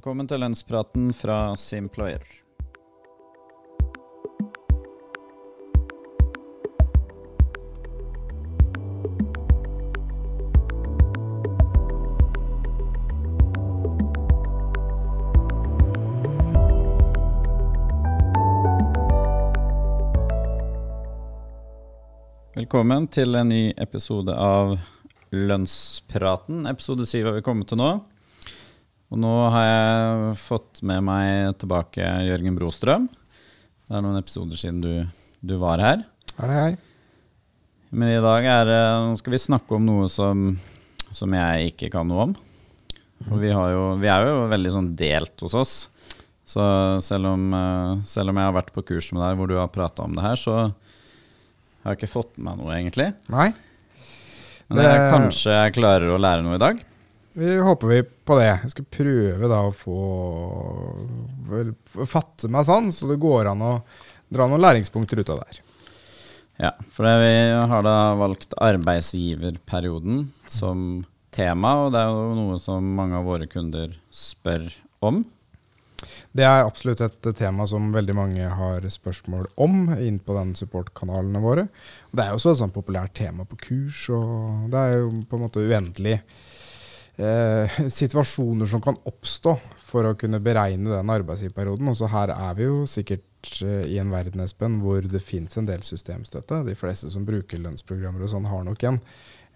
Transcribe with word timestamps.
Velkommen 0.00 0.24
til 0.24 0.40
lønnspraten 0.40 1.10
fra 1.12 1.34
Simployer. 1.60 2.22
Velkommen 22.54 23.04
til 23.12 23.36
en 23.36 23.52
ny 23.52 23.74
episode 23.76 24.32
av 24.32 24.78
Lønnspraten. 25.28 26.64
Episode 26.72 27.04
syv 27.04 27.28
har 27.28 27.36
vi 27.36 27.44
kommet 27.44 27.68
til 27.68 27.84
nå. 27.84 27.90
Og 29.10 29.18
nå 29.18 29.30
har 29.50 29.64
jeg 29.66 30.34
fått 30.38 30.82
med 30.86 31.02
meg 31.02 31.56
tilbake 31.58 32.04
Jørgen 32.28 32.54
Brostrøm. 32.58 33.08
Det 33.90 33.96
er 33.98 34.04
noen 34.04 34.20
episoder 34.20 34.58
siden 34.60 34.78
du, 34.84 34.92
du 35.42 35.56
var 35.58 35.82
her. 35.82 36.04
Hei, 36.38 36.50
hei. 36.54 36.70
Men 37.90 38.12
i 38.12 38.20
dag 38.22 38.46
er, 38.46 38.70
nå 39.08 39.16
skal 39.18 39.34
vi 39.34 39.40
snakke 39.42 39.74
om 39.74 39.88
noe 39.88 40.06
som, 40.12 40.52
som 41.10 41.34
jeg 41.34 41.72
ikke 41.72 41.90
kan 41.90 42.06
noe 42.06 42.28
om. 42.28 42.36
For 43.26 43.40
vi, 43.42 43.50
har 43.52 43.72
jo, 43.74 43.80
vi 44.00 44.08
er 44.08 44.28
jo 44.30 44.44
veldig 44.52 44.70
sånn 44.76 44.92
delt 44.96 45.42
hos 45.42 45.56
oss. 45.58 45.72
Så 46.50 46.62
selv 47.04 47.32
om, 47.34 47.48
eh, 47.54 47.90
selv 48.10 48.30
om 48.32 48.38
jeg 48.40 48.46
har 48.48 48.54
vært 48.56 48.70
på 48.74 48.84
kurs 48.86 49.10
med 49.14 49.22
deg 49.22 49.36
hvor 49.38 49.50
du 49.50 49.56
har 49.58 49.68
prata 49.74 50.06
om 50.06 50.14
det 50.16 50.22
her, 50.24 50.38
så 50.38 50.54
har 50.70 51.92
jeg 51.92 51.98
ikke 52.00 52.12
fått 52.14 52.32
med 52.38 52.46
meg 52.52 52.62
noe, 52.62 52.72
egentlig. 52.78 53.08
Nei, 53.34 53.50
Men 54.70 54.84
jeg, 54.86 54.98
Det- 55.02 55.10
kanskje 55.10 55.50
jeg 55.56 55.74
klarer 55.74 56.14
å 56.14 56.18
lære 56.22 56.44
noe 56.46 56.54
i 56.54 56.62
dag. 56.62 56.78
Vi 57.40 57.56
håper 57.56 57.86
vi 57.86 58.02
på 58.02 58.36
det. 58.36 58.50
Jeg 58.66 58.70
skal 58.74 58.86
prøve 58.92 59.48
da 59.48 59.62
å 59.64 59.72
få 59.72 59.96
fatte 62.04 62.50
meg 62.52 62.68
sånn, 62.68 62.90
så 62.92 63.08
det 63.08 63.16
går 63.22 63.48
an 63.54 63.64
å 63.64 63.72
dra 64.30 64.46
noen 64.46 64.60
læringspunkter 64.60 65.22
ut 65.22 65.32
av 65.32 65.40
det 65.40 65.46
her. 65.48 65.62
Ja, 66.60 66.74
for 66.92 67.08
vi 67.22 67.32
har 67.72 67.86
da 67.86 67.96
valgt 68.20 68.52
arbeidsgiverperioden 68.60 70.26
som 70.44 71.06
tema, 71.32 71.86
og 71.86 71.94
det 71.94 72.02
er 72.04 72.12
jo 72.12 72.36
noe 72.36 72.60
som 72.60 72.84
mange 72.98 73.16
av 73.16 73.24
våre 73.30 73.48
kunder 73.48 73.96
spør 74.12 74.68
om. 75.00 75.24
Det 76.36 76.44
er 76.44 76.66
absolutt 76.66 77.00
et 77.04 77.30
tema 77.36 77.64
som 77.68 77.88
veldig 77.94 78.16
mange 78.16 78.52
har 78.60 78.84
spørsmål 78.92 79.48
om 79.60 79.94
inn 79.96 80.20
på 80.20 80.36
den 80.36 80.52
supportkanalene 80.58 81.40
våre. 81.40 81.68
Det 82.12 82.24
er 82.24 82.32
jo 82.32 82.40
også 82.40 82.52
et 82.52 82.60
sånn 82.60 82.76
populært 82.76 83.16
tema 83.16 83.48
på 83.48 83.56
kurs, 83.64 84.04
og 84.12 84.68
det 84.72 84.80
er 84.80 84.98
jo 85.00 85.10
på 85.28 85.38
en 85.38 85.46
måte 85.48 85.64
uendelig 85.64 86.20
eh, 87.16 87.80
situasjoner 88.00 88.66
som 88.70 88.82
kan 88.84 88.98
oppstå 89.08 89.56
for 89.90 90.06
å 90.10 90.14
kunne 90.18 90.40
beregne 90.44 90.92
den 90.96 91.10
arbeidsgiverperioden. 91.16 91.88
Og 91.90 91.96
så 91.98 92.10
her 92.12 92.32
er 92.34 92.54
vi 92.58 92.68
jo 92.68 92.84
sikkert 92.90 93.50
eh, 93.64 93.84
i 93.90 93.98
en 94.02 94.12
verden 94.12 94.44
Espen, 94.44 94.78
hvor 94.84 95.00
det 95.02 95.22
fins 95.24 95.58
en 95.60 95.66
del 95.70 95.82
systemstøtte. 95.86 96.62
De 96.68 96.76
fleste 96.78 97.10
som 97.12 97.26
bruker 97.28 97.58
lønnsprogrammer 97.64 98.22
og 98.26 98.32
sånn, 98.34 98.48
har 98.50 98.64
nok 98.68 98.86
en, 98.90 99.00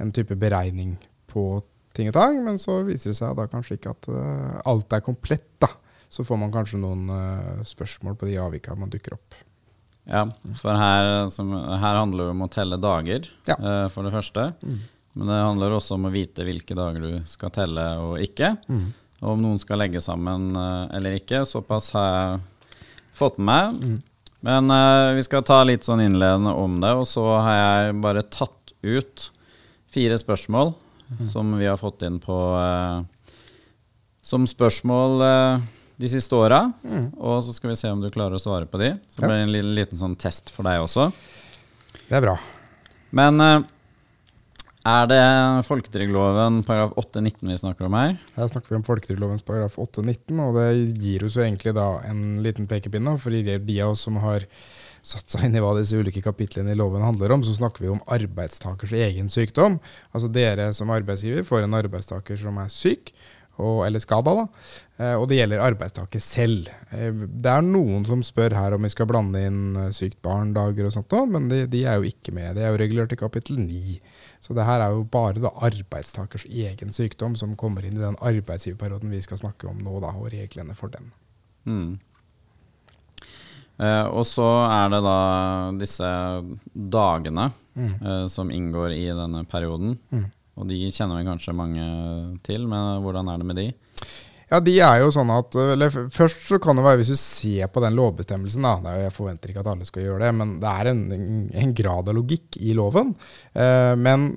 en 0.02 0.12
type 0.14 0.36
beregning 0.40 0.96
på 1.30 1.62
ting 1.94 2.08
og 2.10 2.16
tang, 2.16 2.40
men 2.42 2.56
så 2.58 2.80
viser 2.82 3.12
det 3.12 3.18
seg 3.20 3.36
da 3.38 3.44
kanskje 3.50 3.76
ikke 3.78 3.92
at 3.94 4.08
eh, 4.10 4.60
alt 4.66 4.92
er 4.98 5.04
komplett. 5.06 5.48
da. 5.62 5.70
Så 6.14 6.22
får 6.26 6.38
man 6.38 6.52
kanskje 6.54 6.78
noen 6.82 7.08
eh, 7.10 7.60
spørsmål 7.66 8.16
på 8.18 8.26
de 8.30 8.38
avvikene 8.42 8.80
man 8.84 8.90
dukker 8.92 9.14
opp. 9.16 9.34
Ja, 10.04 10.26
for 10.60 10.76
her, 10.76 11.30
som, 11.32 11.48
her 11.54 11.96
handler 11.96 12.26
det 12.28 12.32
om 12.34 12.42
å 12.44 12.48
telle 12.52 12.76
dager, 12.82 13.24
Ja. 13.48 13.54
eh, 13.56 13.86
for 13.94 14.04
det 14.04 14.12
første. 14.12 14.44
Men 15.14 15.30
det 15.30 15.40
handler 15.44 15.76
også 15.76 15.94
om 15.98 16.08
å 16.08 16.12
vite 16.14 16.44
hvilke 16.46 16.74
dager 16.74 17.04
du 17.04 17.12
skal 17.30 17.52
telle 17.54 17.84
og 18.02 18.16
ikke. 18.24 18.56
Og 19.22 19.28
om 19.36 19.44
noen 19.44 19.60
skal 19.62 19.78
legge 19.80 20.02
sammen 20.04 20.50
eh, 20.58 20.96
eller 20.98 21.16
ikke. 21.20 21.44
Såpass 21.48 21.92
har 21.94 22.08
jeg 22.10 22.40
fått 23.14 23.38
med 23.38 23.78
meg. 23.78 24.00
Men 24.44 24.68
uh, 24.68 25.14
vi 25.16 25.22
skal 25.24 25.40
ta 25.46 25.62
litt 25.64 25.86
sånn 25.86 26.02
innledende 26.04 26.50
om 26.60 26.74
det, 26.82 26.90
og 26.92 27.06
så 27.08 27.22
har 27.40 27.54
jeg 27.56 27.94
bare 28.04 28.24
tatt 28.28 28.74
ut 28.84 29.30
fire 29.94 30.18
spørsmål 30.20 30.74
som 31.30 31.54
vi 31.56 31.64
har 31.64 31.78
fått 31.80 32.02
inn 32.04 32.18
på 32.20 32.36
uh, 32.52 33.00
som 34.20 34.44
spørsmål 34.50 35.24
uh, 35.24 35.64
de 35.96 36.10
siste 36.12 36.36
åra. 36.36 36.58
Og 37.16 37.38
så 37.46 37.54
skal 37.56 37.72
vi 37.72 37.78
se 37.80 37.88
om 37.94 38.02
du 38.04 38.10
klarer 38.12 38.36
å 38.36 38.42
svare 38.42 38.68
på 38.68 38.82
de. 38.82 38.90
Så 39.14 39.22
Ja. 39.22 39.30
blir 39.30 39.38
det 39.38 39.46
en 39.46 39.54
liten, 39.54 39.74
liten 39.78 40.02
sånn 40.02 40.18
test 40.20 40.52
for 40.52 40.66
deg 40.68 40.82
også. 40.84 41.08
Det 42.10 42.18
er 42.18 42.26
bra. 42.26 42.36
Men 43.16 43.40
er 44.84 45.06
det 45.08 45.20
folketrygdloven 45.64 46.62
paragraf 46.68 46.92
8-19 47.00 47.50
vi 47.50 47.58
snakker 47.60 47.88
om 47.88 47.94
her? 47.96 48.16
Her 48.36 48.48
snakker 48.50 48.74
vi 48.74 48.78
om 48.78 48.86
folketrygdlovens 48.86 49.44
paragraf 49.46 49.78
8-19, 49.80 50.40
og 50.44 50.58
det 50.58 50.66
gir 51.00 51.24
oss 51.24 51.38
jo 51.38 51.44
egentlig 51.44 51.72
da 51.76 51.86
en 52.04 52.42
liten 52.44 52.68
pekepinne. 52.68 53.16
For 53.20 53.32
de 53.32 53.56
de 53.64 53.78
av 53.80 53.94
oss 53.94 54.04
som 54.04 54.18
har 54.20 54.44
satt 55.04 55.28
seg 55.28 55.46
inn 55.46 55.56
i 55.56 55.62
hva 55.64 55.74
disse 55.76 55.96
ulike 55.96 56.22
kapitlene 56.24 56.72
i 56.72 56.78
loven 56.78 57.04
handler 57.04 57.32
om, 57.36 57.44
så 57.44 57.56
snakker 57.56 57.84
vi 57.84 57.92
om 57.92 58.02
arbeidstakers 58.12 58.92
egen 59.06 59.32
sykdom. 59.32 59.78
Altså 60.12 60.28
dere 60.32 60.70
som 60.76 60.92
arbeidsgiver 60.92 61.44
får 61.48 61.64
en 61.64 61.80
arbeidstaker 61.80 62.40
som 62.40 62.60
er 62.60 62.72
syk, 62.72 63.12
og, 63.54 63.84
eller 63.86 64.02
skada, 64.02 64.32
da. 64.34 64.44
Eh, 64.98 65.14
og 65.14 65.28
det 65.30 65.38
gjelder 65.38 65.62
arbeidstaker 65.62 66.22
selv. 66.22 66.70
Eh, 66.90 67.12
det 67.14 67.52
er 67.52 67.66
noen 67.66 68.02
som 68.08 68.24
spør 68.26 68.56
her 68.56 68.74
om 68.74 68.82
vi 68.82 68.90
skal 68.90 69.08
blande 69.10 69.44
inn 69.46 69.60
eh, 69.78 69.92
sykt 69.94 70.18
barn-dager 70.26 70.88
og 70.88 70.94
sånt 70.96 71.14
òg, 71.14 71.28
men 71.36 71.46
de, 71.52 71.62
de 71.70 71.84
er 71.86 72.00
jo 72.00 72.10
ikke 72.10 72.34
med. 72.34 72.56
Det 72.56 72.64
er 72.64 72.74
jo 72.74 72.80
regulert 72.82 73.14
i 73.14 73.20
kapittel 73.20 73.60
9. 73.62 74.00
Så 74.44 74.52
det 74.52 74.66
her 74.68 74.82
er 74.84 74.92
jo 74.92 75.06
bare 75.08 75.40
da 75.40 75.54
arbeidstakers 75.64 76.44
egen 76.44 76.92
sykdom 76.92 77.32
som 77.40 77.54
kommer 77.56 77.86
inn 77.86 77.96
i 77.96 78.02
den 78.02 78.18
arbeidsgiverperioden 78.20 79.12
vi 79.14 79.22
skal 79.24 79.40
snakke 79.40 79.70
om 79.70 79.80
nå, 79.80 79.96
da, 80.04 80.12
og 80.12 80.28
reglene 80.34 80.76
for 80.76 80.92
den. 80.92 81.08
Mm. 81.64 81.94
Eh, 83.80 84.06
og 84.06 84.26
så 84.28 84.46
er 84.68 84.92
det 84.92 85.00
da 85.06 85.18
disse 85.80 86.10
dagene 86.74 87.48
eh, 87.72 88.26
som 88.30 88.52
inngår 88.52 88.92
i 88.98 89.06
denne 89.16 89.46
perioden. 89.48 89.96
Mm. 90.12 90.28
Og 90.60 90.68
de 90.70 90.78
kjenner 90.92 91.18
vi 91.18 91.26
kanskje 91.26 91.56
mange 91.56 91.86
til, 92.46 92.68
men 92.70 93.00
hvordan 93.02 93.32
er 93.32 93.40
det 93.40 93.48
med 93.48 93.58
de? 93.58 93.66
Ja, 94.54 94.60
de 94.62 94.74
er 94.86 95.00
jo 95.02 95.08
sånn 95.10 95.32
at 95.34 95.56
eller 95.58 95.90
Først 96.14 96.44
så 96.46 96.60
kan 96.62 96.78
det 96.78 96.84
være 96.84 97.00
hvis 97.00 97.10
du 97.10 97.18
ser 97.18 97.70
på 97.74 97.82
den 97.82 97.96
lovbestemmelsen, 97.98 98.62
da. 98.62 98.92
er 98.92 99.08
Jeg 99.08 99.14
forventer 99.16 99.50
ikke 99.50 99.64
at 99.64 99.70
alle 99.72 99.88
skal 99.88 100.04
gjøre 100.04 100.20
det, 100.22 100.28
men 100.38 100.52
det 100.62 100.70
er 100.70 100.90
en, 100.92 101.00
en 101.50 101.72
grad 101.74 102.10
av 102.12 102.14
logikk 102.14 102.60
i 102.62 102.76
loven. 102.78 103.10
Eh, 103.50 103.94
men 103.98 104.28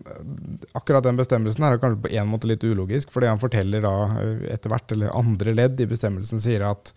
akkurat 0.78 1.06
den 1.06 1.20
bestemmelsen 1.20 1.68
her 1.68 1.78
er 1.78 1.84
kanskje 1.84 2.08
på 2.08 2.14
en 2.18 2.32
måte 2.32 2.50
litt 2.50 2.66
ulogisk, 2.66 3.14
fordi 3.14 3.30
han 3.30 3.44
forteller 3.44 3.86
da 3.86 3.94
eh, 4.24 4.48
etter 4.56 4.74
hvert, 4.74 4.96
eller 4.96 5.14
andre 5.14 5.54
ledd 5.54 5.86
i 5.86 5.90
bestemmelsen 5.92 6.42
sier 6.42 6.66
at 6.66 6.96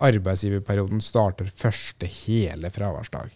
arbeidsgiverperioden 0.00 1.02
starter 1.04 1.50
første 1.50 2.06
hele 2.22 2.70
fraværsdag. 2.70 3.34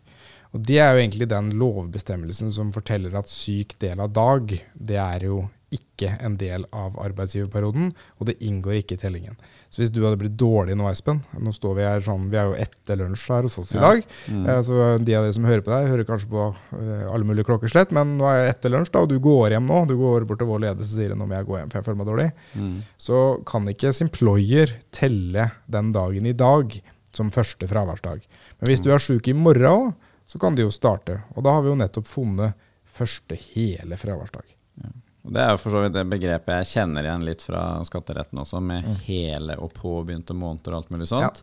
Og 0.54 0.62
Det 0.62 0.78
er 0.78 0.94
jo 0.94 1.02
egentlig 1.02 1.26
den 1.32 1.50
lovbestemmelsen 1.58 2.54
som 2.54 2.70
forteller 2.72 3.18
at 3.18 3.30
syk 3.30 3.74
del 3.82 3.98
av 3.98 4.14
dag, 4.14 4.54
det 4.74 5.00
er 5.02 5.26
jo 5.26 5.42
ikke 5.74 6.08
en 6.22 6.36
del 6.40 6.64
av 6.74 6.94
arbeidsgiverperioden, 7.02 7.90
og 8.18 8.26
det 8.28 8.34
inngår 8.46 8.76
ikke 8.80 8.96
i 8.96 9.00
tellingen. 9.02 9.36
Så 9.72 9.80
hvis 9.82 9.90
du 9.94 10.00
hadde 10.04 10.18
blitt 10.20 10.36
dårlig 10.38 10.76
nå, 10.78 10.86
Espen 10.90 11.20
Nå 11.42 11.50
står 11.54 11.74
vi 11.78 11.84
her 11.86 12.02
sånn, 12.06 12.28
vi 12.30 12.38
er 12.38 12.48
jo 12.50 12.56
etter 12.64 12.98
lunsj 13.00 13.24
her 13.34 13.46
hos 13.48 13.56
oss 13.62 13.72
i 13.74 13.78
Ja. 13.78 13.82
dag. 13.90 14.04
Mm. 14.30 14.44
Eh, 14.48 14.60
så 14.68 14.78
de 15.02 15.16
av 15.18 15.24
dere 15.26 15.32
som 15.36 15.44
hører 15.48 15.64
på 15.66 15.72
deg, 15.74 15.90
hører 15.90 16.08
kanskje 16.08 16.30
på 16.30 16.44
eh, 16.78 17.04
alle 17.10 17.24
mulige 17.28 17.48
klokkeslett, 17.48 17.90
men 17.96 18.16
nå 18.18 18.28
er 18.30 18.38
jeg 18.44 18.54
etter 18.54 18.74
lunsj, 18.74 18.92
da, 18.94 19.02
og 19.04 19.08
du 19.10 19.18
går 19.18 19.50
hjem 19.56 19.66
nå. 19.66 19.82
Du 19.90 19.96
går 19.98 20.26
bort 20.30 20.38
til 20.42 20.50
vår 20.50 20.64
ledelse 20.68 20.90
og 20.94 20.98
sier 21.02 21.14
nå 21.18 21.26
må 21.26 21.34
jeg 21.38 21.46
gå 21.50 21.58
hjem, 21.58 21.70
for 21.74 21.80
jeg 21.80 21.88
føler 21.90 22.00
meg 22.02 22.10
dårlig. 22.12 22.28
Mm. 22.54 22.74
Så 22.98 23.20
kan 23.50 23.68
ikke 23.74 23.92
Simployer 23.94 24.74
telle 24.94 25.50
den 25.66 25.92
dagen 25.92 26.26
i 26.26 26.32
dag 26.38 26.78
som 27.14 27.30
første 27.30 27.68
fraværsdag. 27.70 28.24
Men 28.60 28.66
hvis 28.70 28.82
du 28.82 28.90
er 28.90 28.98
sjuk 29.02 29.28
i 29.30 29.34
morgen 29.38 29.70
òg, 29.70 29.94
så 30.26 30.38
kan 30.40 30.54
de 30.56 30.62
jo 30.64 30.70
starte. 30.72 31.20
Og 31.36 31.44
da 31.44 31.52
har 31.58 31.62
vi 31.62 31.68
jo 31.70 31.76
nettopp 31.78 32.06
funnet 32.08 32.54
første 32.94 33.36
hele 33.52 33.96
fraværsdag. 34.00 34.46
Det 35.24 35.40
er 35.40 35.54
jo 35.54 35.60
for 35.62 35.72
så 35.72 35.80
vidt 35.84 35.94
det 35.96 36.04
begrepet 36.10 36.58
jeg 36.60 36.70
kjenner 36.74 37.06
igjen 37.06 37.22
litt 37.24 37.42
fra 37.44 37.62
skatteretten 37.88 38.42
også, 38.42 38.60
med 38.60 38.84
hele 39.06 39.56
og 39.56 39.72
påbegynte 39.76 40.36
måneder 40.36 40.74
og 40.74 40.82
alt 40.82 40.90
mulig 40.92 41.08
sånt. 41.08 41.40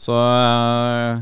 Så 0.00 0.16
øh, 0.16 1.20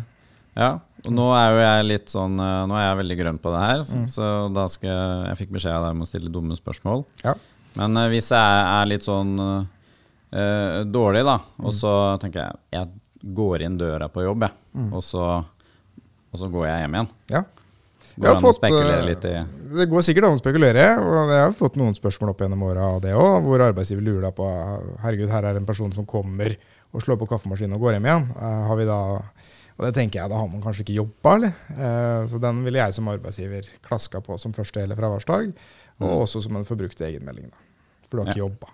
ja. 0.58 0.68
Og 1.04 1.10
nå 1.12 1.24
er 1.36 1.48
jo 1.50 1.58
jeg 1.64 1.86
litt 1.88 2.10
sånn 2.10 2.38
øh, 2.40 2.62
Nå 2.70 2.76
er 2.78 2.84
jeg 2.86 2.98
veldig 3.02 3.16
grønn 3.18 3.40
på 3.42 3.50
det 3.54 3.62
her, 3.64 3.82
så, 3.86 4.00
så 4.10 4.28
da 4.54 4.64
skal 4.72 4.88
jeg 4.88 5.16
Jeg 5.28 5.38
fikk 5.42 5.52
beskjed 5.56 5.74
av 5.76 5.84
deg 5.84 5.96
om 5.96 6.04
å 6.06 6.08
stille 6.08 6.32
dumme 6.32 6.56
spørsmål. 6.58 7.04
Ja. 7.26 7.34
Men 7.78 7.98
øh, 8.00 8.08
hvis 8.14 8.30
jeg 8.34 8.62
er 8.70 8.88
litt 8.90 9.06
sånn 9.06 9.34
øh, 9.42 10.78
dårlig, 10.94 11.24
da, 11.26 11.40
og 11.58 11.74
så 11.74 11.92
tenker 12.22 12.46
jeg 12.46 12.78
jeg 12.78 13.34
går 13.34 13.66
inn 13.66 13.78
døra 13.80 14.06
på 14.12 14.22
jobb, 14.24 14.46
jeg, 14.46 14.54
og, 14.92 15.02
så, 15.06 15.26
og 15.42 16.38
så 16.40 16.48
går 16.52 16.66
jeg 16.68 16.84
hjem 16.84 16.98
igjen. 16.98 17.12
ja. 17.34 17.44
Går 18.16 18.40
fått, 18.40 18.62
i 18.64 19.32
Det 19.74 19.86
går 19.90 20.04
sikkert 20.06 20.24
an 20.28 20.36
å 20.36 20.38
spekulere, 20.38 20.84
og 21.02 21.30
jeg 21.32 21.40
har 21.42 21.54
fått 21.58 21.74
noen 21.80 21.96
spørsmål 21.98 22.30
opp 22.30 22.44
gjennom 22.44 22.62
åra 22.62 22.84
av 22.94 23.00
det 23.02 23.14
òg, 23.18 23.40
hvor 23.42 23.64
arbeidsgiver 23.64 24.04
lurer 24.06 24.30
på 24.36 24.46
Herregud, 25.02 25.32
her 25.34 25.48
er 25.50 25.56
en 25.58 25.66
person 25.66 25.90
som 25.92 26.06
kommer 26.06 26.54
og 26.94 27.02
slår 27.02 27.18
på 27.18 27.26
kaffemaskinen 27.32 27.74
og 27.74 27.80
går 27.82 27.96
hjem 27.96 28.06
igjen. 28.06 28.28
Eh, 28.38 28.60
har 28.68 28.76
vi 28.78 28.84
da 28.86 29.00
Og 29.76 29.82
det 29.88 29.94
tenker 29.96 30.20
jeg, 30.20 30.30
da 30.30 30.36
har 30.38 30.46
man 30.46 30.62
kanskje 30.62 30.84
ikke 30.84 30.94
jobba, 31.00 31.32
eller? 31.34 31.54
Eh, 31.74 32.26
så 32.30 32.38
den 32.38 32.60
ville 32.62 32.78
jeg 32.78 32.94
som 32.94 33.08
arbeidsgiver 33.10 33.66
klaska 33.82 34.20
på 34.22 34.36
som 34.38 34.52
første 34.54 34.78
hele 34.78 34.94
fraværsdag, 34.94 35.48
og 35.98 36.06
Mm. 36.06 36.20
også 36.22 36.42
som 36.42 36.54
en 36.56 36.64
forbrukt 36.64 37.00
egenmelding, 37.02 37.50
da. 37.50 37.56
For 38.08 38.16
du 38.16 38.22
har 38.22 38.30
ikke 38.32 38.38
Ja. 38.38 38.46
jobba. 38.46 38.68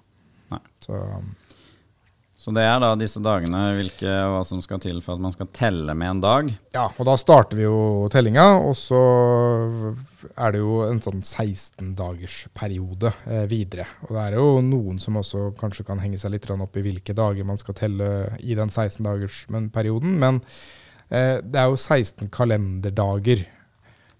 Så 0.84 1.22
Så 2.40 2.54
det 2.56 2.62
er 2.64 2.78
da 2.80 2.94
disse 2.96 3.20
dagene 3.20 3.58
hvilke, 3.76 4.08
hva 4.08 4.40
som 4.48 4.62
skal 4.64 4.80
til 4.80 5.02
for 5.04 5.18
at 5.18 5.20
man 5.20 5.34
skal 5.34 5.50
telle 5.52 5.92
med 5.92 6.08
en 6.08 6.22
dag. 6.24 6.46
Ja, 6.72 6.86
og 6.88 7.04
da 7.04 7.12
starter 7.20 7.58
vi 7.58 7.66
jo 7.66 8.08
tellinga, 8.12 8.46
og 8.64 8.72
så 8.80 9.00
er 10.32 10.54
det 10.54 10.62
jo 10.62 10.78
en 10.86 11.02
sånn 11.04 11.20
16-dagersperiode 11.20 13.12
eh, 13.28 13.44
videre. 13.50 13.84
Og 14.06 14.14
det 14.16 14.22
er 14.22 14.38
jo 14.38 14.64
noen 14.64 14.96
som 15.04 15.20
også 15.20 15.50
kanskje 15.60 15.84
kan 15.90 16.00
henge 16.00 16.16
seg 16.22 16.32
litt 16.32 16.48
opp 16.50 16.80
i 16.80 16.86
hvilke 16.88 17.12
dager 17.16 17.44
man 17.44 17.60
skal 17.60 17.76
telle 17.76 18.08
i 18.40 18.56
den 18.56 18.72
16-dagersperioden, 18.72 20.16
men 20.24 20.40
eh, 21.12 21.44
det 21.44 21.60
er 21.60 21.68
jo 21.68 21.76
16 21.76 22.32
kalenderdager. 22.32 23.44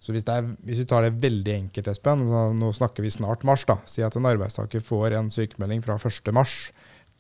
Så 0.01 0.13
hvis, 0.13 0.29
er, 0.29 0.45
hvis, 0.61 0.85
vi 0.85 0.89
tar 0.89 1.09
det 1.09 1.17
veldig 1.25 1.57
enkelt, 1.57 1.89
Espen, 1.89 2.29
nå 2.61 2.69
snakker 2.77 3.05
vi 3.05 3.17
snart 3.17 3.49
mars, 3.49 3.65
da. 3.69 3.81
Si 3.89 4.05
at 4.05 4.17
en 4.17 4.29
arbeidstaker 4.29 4.85
får 4.85 5.17
en 5.17 5.33
sykemelding 5.33 5.81
fra 5.89 5.97
1. 5.97 6.33
mars 6.37 6.69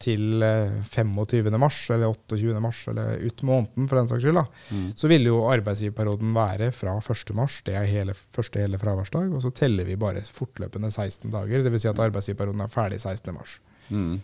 til 0.00 0.44
25. 0.90 1.50
Eh, 1.50 1.58
mars, 1.60 1.78
eller 1.92 2.14
28. 2.14 2.56
mars, 2.62 2.80
eller 2.88 3.20
ut 3.20 3.44
måneden 3.46 3.88
for 3.90 4.00
den 4.00 4.10
saks 4.10 4.24
skyld, 4.24 4.40
mm. 4.70 4.88
så 4.96 5.10
vil 5.12 5.28
jo 5.28 5.42
arbeidsgiverperioden 5.52 6.34
være 6.36 6.72
fra 6.76 6.96
1. 7.00 7.34
mars, 7.36 7.60
det 7.66 7.76
er 7.78 7.88
hele, 7.90 8.16
første 8.36 8.62
hele 8.62 8.80
fraværsdag, 8.80 9.30
og 9.34 9.44
så 9.44 9.52
teller 9.54 9.88
vi 9.88 9.98
bare 10.00 10.24
fortløpende 10.24 10.90
16 10.90 11.30
dager. 11.30 11.64
Dvs. 11.66 11.84
Si 11.84 11.92
at 11.92 12.04
arbeidsgiverperioden 12.08 12.64
er 12.64 12.72
ferdig 12.72 13.00
16. 13.00 13.34
mars. 13.36 13.58
Mm. 13.90 14.20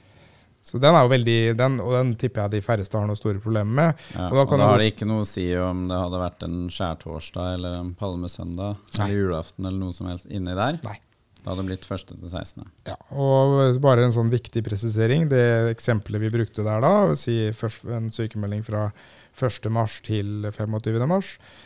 Så 0.67 0.81
den 0.82 0.96
er 0.99 1.05
jo 1.06 1.11
veldig, 1.12 1.38
den, 1.61 1.76
og 1.79 1.93
den 1.94 2.08
tipper 2.19 2.43
jeg 2.43 2.56
de 2.56 2.67
færreste 2.67 2.99
har 2.99 3.06
noe 3.06 3.19
store 3.19 3.38
problemer 3.38 3.70
med. 3.70 4.06
Ja, 4.17 4.32
og 4.32 4.34
da, 4.34 4.43
og 4.43 4.58
da 4.58 4.70
har 4.72 4.81
det 4.82 4.88
ikke 4.90 5.06
noe 5.06 5.22
å 5.22 5.29
si 5.29 5.44
om 5.62 5.84
det 5.87 6.00
hadde 6.00 6.22
vært 6.25 6.43
en 6.43 6.56
skjærtorsdag 6.75 7.52
eller 7.61 7.76
en 7.84 7.93
palmesøndag 8.00 8.81
eller 8.96 9.14
julaften 9.14 9.69
eller 9.69 9.79
noe 9.79 9.94
som 9.94 10.11
helst 10.11 10.26
inni 10.26 10.56
der? 10.58 10.81
Nei. 10.88 10.96
Det 11.46 11.52
hadde 11.52 11.62
det 11.62 11.70
blitt 11.70 11.84
1. 11.87 12.08
til 12.10 12.31
16. 12.32 12.62
Ja, 12.88 12.96
og 13.14 13.76
bare 13.78 14.02
en 14.02 14.14
sånn 14.16 14.32
viktig 14.32 14.64
presisering. 14.66 15.28
Det 15.31 15.70
eksempelet 15.70 16.25
vi 16.25 16.31
brukte 16.34 16.64
der 16.66 16.81
da, 16.82 16.90
si 17.14 17.37
en 17.46 18.08
sykemelding 18.10 18.64
fra 18.66 18.88
1.3 19.38 19.84
til 20.08 20.48
25.3, 20.48 21.20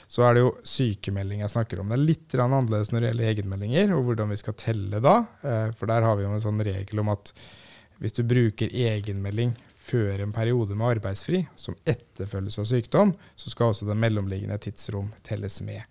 så 0.04 0.26
er 0.26 0.36
det 0.36 0.42
jo 0.42 0.50
sykemelding 0.68 1.40
jeg 1.40 1.54
snakker 1.54 1.80
om. 1.80 1.88
Det 1.88 1.96
er 1.96 2.04
litt 2.10 2.36
annerledes 2.36 2.92
når 2.92 3.00
det 3.00 3.08
gjelder 3.08 3.30
egenmeldinger, 3.30 3.94
og 3.96 4.04
hvordan 4.10 4.34
vi 4.34 4.38
skal 4.42 4.58
telle 4.60 5.00
da. 5.00 5.16
Eh, 5.48 5.72
for 5.78 5.88
der 5.88 6.04
har 6.04 6.20
vi 6.20 6.26
jo 6.26 6.34
en 6.34 6.44
sånn 6.44 6.60
regel 6.66 7.00
om 7.00 7.14
at 7.14 7.32
hvis 8.04 8.18
du 8.18 8.20
bruker 8.28 8.68
egenmelding 8.68 9.54
før 9.80 10.26
en 10.26 10.36
periode 10.36 10.76
med 10.76 10.98
arbeidsfri, 10.98 11.46
som 11.56 11.78
etterfølges 11.88 12.60
av 12.60 12.68
sykdom, 12.68 13.14
så 13.32 13.48
skal 13.48 13.72
også 13.72 13.88
det 13.88 13.96
mellomliggende 13.96 14.60
tidsrom 14.60 15.08
telles 15.24 15.56
med. 15.64 15.88